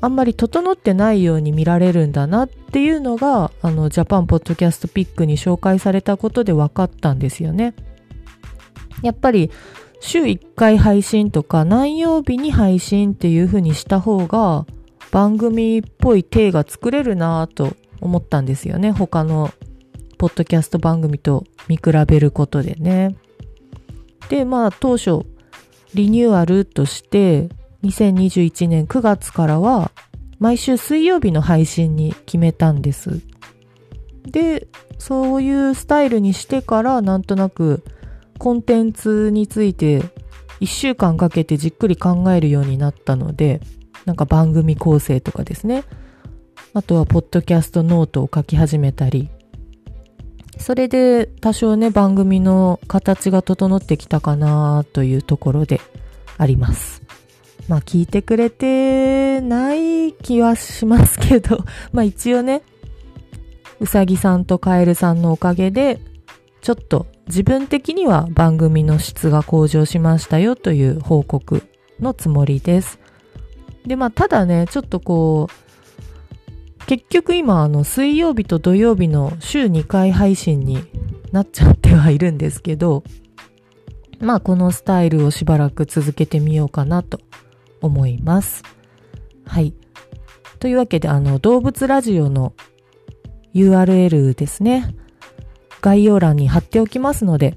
[0.00, 7.74] あんまり整ってないように見られるんだなっていうのが、あの、ジャパンポッドキャストピックに紹介されたことで分かったんですよね。
[9.02, 9.50] やっぱり、
[10.00, 14.66] 週1回配信とか何曜日に配信っていう風にした方が
[15.14, 18.90] 番組っぽい体が作れるなぁと思ったんですよね。
[18.90, 19.52] 他の
[20.18, 23.14] ポッドキャスト番組と見比べることでね。
[24.28, 25.24] で、まあ当初
[25.94, 27.48] リニューアルとして
[27.84, 29.92] 2021年9月からは
[30.40, 33.20] 毎週水曜日の配信に決めたんです。
[34.26, 34.66] で、
[34.98, 37.84] そういうスタイルにしてからなんとなく
[38.38, 40.02] コンテンツについて
[40.58, 43.60] 1週間かけてじっくり考えるようになったので、
[44.04, 45.84] なんか番組構成とかですね。
[46.72, 49.30] あとはポッドキャストノートを書き始めたり、
[50.58, 55.80] それで多少ね、番組の形が整ってきたかなというところで
[56.38, 57.02] あります。
[57.68, 62.62] まあ聞いてくれてない気はしますけど、 まあ一応ね、
[63.80, 66.00] うさぎさんとカエルさんのおかげで、
[66.60, 71.62] ちょっと自分的には番組の質が向上しましたよという報告
[72.00, 72.98] のつもりです。
[73.86, 80.84] で、まあただね、ちょっとこう、結局今あの水曜日と土曜日の週2回配信に
[81.32, 83.04] なっちゃってはいるんですけど、
[84.20, 87.20] まあこのスタイルをしばらく続けてみようかなと
[87.80, 88.62] 思います。
[89.46, 89.74] はい。
[90.58, 92.54] というわけであの動物ラジオの
[93.54, 94.94] URL ですね。
[95.80, 97.56] 概要欄に貼っておきますので、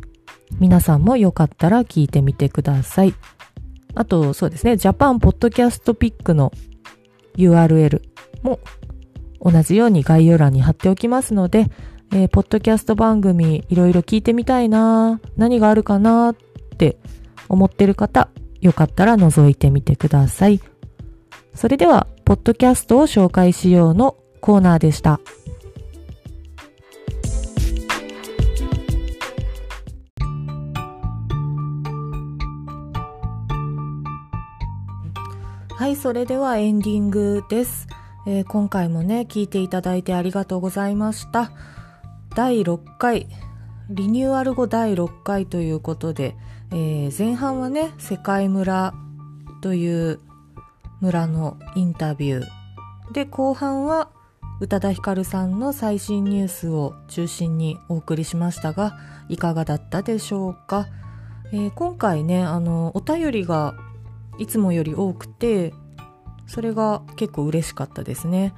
[0.59, 3.13] 皆さんもよかったら聞いてみてください。
[3.97, 6.51] あと、そうですね、ジャパンポッドキャストピックの
[7.35, 8.03] URL
[8.43, 8.59] も
[9.41, 11.65] 同じように概要欄に貼っておきますので、
[12.13, 16.35] えー、ポッドキャスト番組いろいろ聞いてみたいな何があるかなっ
[16.77, 16.99] て
[17.49, 18.29] 思ってる方、
[18.61, 20.61] よかったら覗いてみてください。
[21.55, 25.19] それでは、ポッドキャストを紹介しようのコーナーでした。
[35.77, 37.87] はい、それではエンディングです。
[38.25, 41.51] えー、今回もね、聞いていただいてありがとうございました。
[42.35, 43.27] 第6回、
[43.91, 46.35] リニューアル後第6回ということで、
[46.71, 48.95] えー、前半はね、世界村
[49.61, 50.19] という
[50.99, 53.13] 村のインタビュー。
[53.13, 54.09] で、後半は
[54.59, 58.97] 宇多田ヒカルさんの最新ニュースを中心にお送りしましたが、
[59.29, 60.87] いかがだったでしょうか？
[61.53, 63.75] えー、今回ね、あの、お便りが
[64.39, 65.73] いつもより多くて、
[66.45, 68.53] それが結構嬉しかったですね。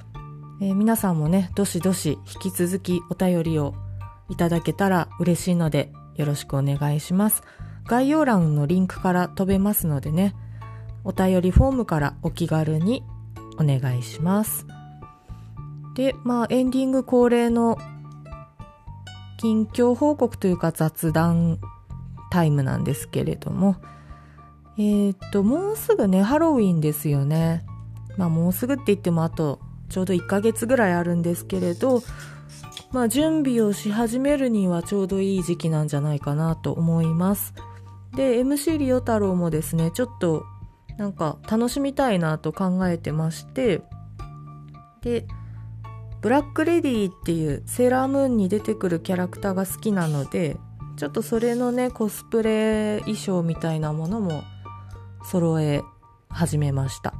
[0.62, 3.74] えー、皆さんもね、どしどし引き続きお便りを
[4.30, 7.44] いただけたら嬉しいのでよろしくお願いします。
[7.86, 10.36] 概要欄のリンクから飛べますのでね、
[11.04, 13.04] お便りフォームからお気軽に
[13.58, 14.68] お願いします。
[15.96, 17.78] で、まあエンディング恒例の
[19.38, 21.60] 近況報告というか雑談
[22.30, 23.78] タイムなんですけれども、
[24.80, 27.66] えー、っと、もうすぐね、ハロウィンですよね。
[28.16, 29.60] まあもうすぐって言ってもあと
[29.90, 32.02] ちょうど1ヶ月ぐらいあるんですけれど、
[32.94, 37.54] まあ準備をし始めるにはちょうどいい時期なんじゃないかなと思います。
[38.16, 40.46] で、MC リオ太郎もですね、ちょっと
[40.98, 43.82] なんか楽しみたいなと考えてまして、
[45.02, 45.28] で、
[46.22, 50.58] ブラックレディっていうセーラームーンに出てくるキャラクターが好きなので、
[50.96, 54.44] ちょっとそれのね、コスプレ衣装みたいなものも
[55.30, 55.84] 揃え
[56.28, 57.14] 始めました。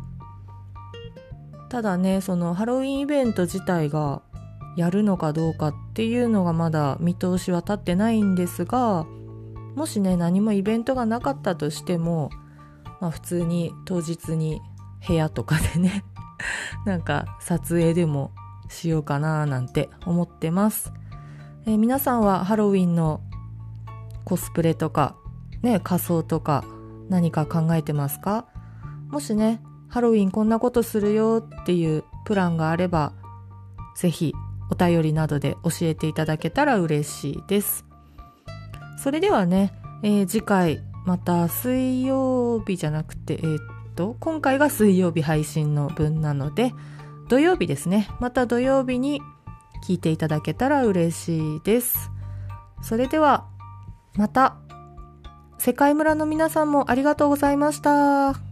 [1.70, 4.24] ただねそのハロウィンイベント自体が
[4.76, 9.06] やるのかどうかっていうのがまだ見通しは立ってないんですが
[9.76, 12.32] もしね何もイベントがなかったとしても、
[13.00, 14.60] まあ、普通に当日に
[15.08, 16.04] 部屋とかでね
[16.86, 18.32] なんか撮影でも
[18.70, 20.92] しようかななんて思ってます、
[21.68, 23.22] えー、皆さんはハロウィンの
[24.26, 25.16] コスプレとか
[25.62, 26.64] ね仮装とか
[27.10, 28.46] 何か考えてますか？
[29.10, 33.14] もしねハロウィンこんなことするよっていうプランがあれば、
[33.96, 34.34] ぜひ
[34.72, 37.86] お便りなどで教えていただけたら嬉しいです。
[39.02, 43.60] それではね、えー、次回また水曜日じゃなくて、えー、っ
[43.96, 46.74] と、今回が水曜日配信の分なので、
[47.30, 48.10] 土曜日ですね。
[48.20, 49.22] また土曜日に
[49.88, 52.12] 聞いていただけたら嬉しいです。
[52.84, 53.48] それでは、
[54.16, 54.58] また、
[55.60, 58.49] 世界村の皆さんもありがとうございました。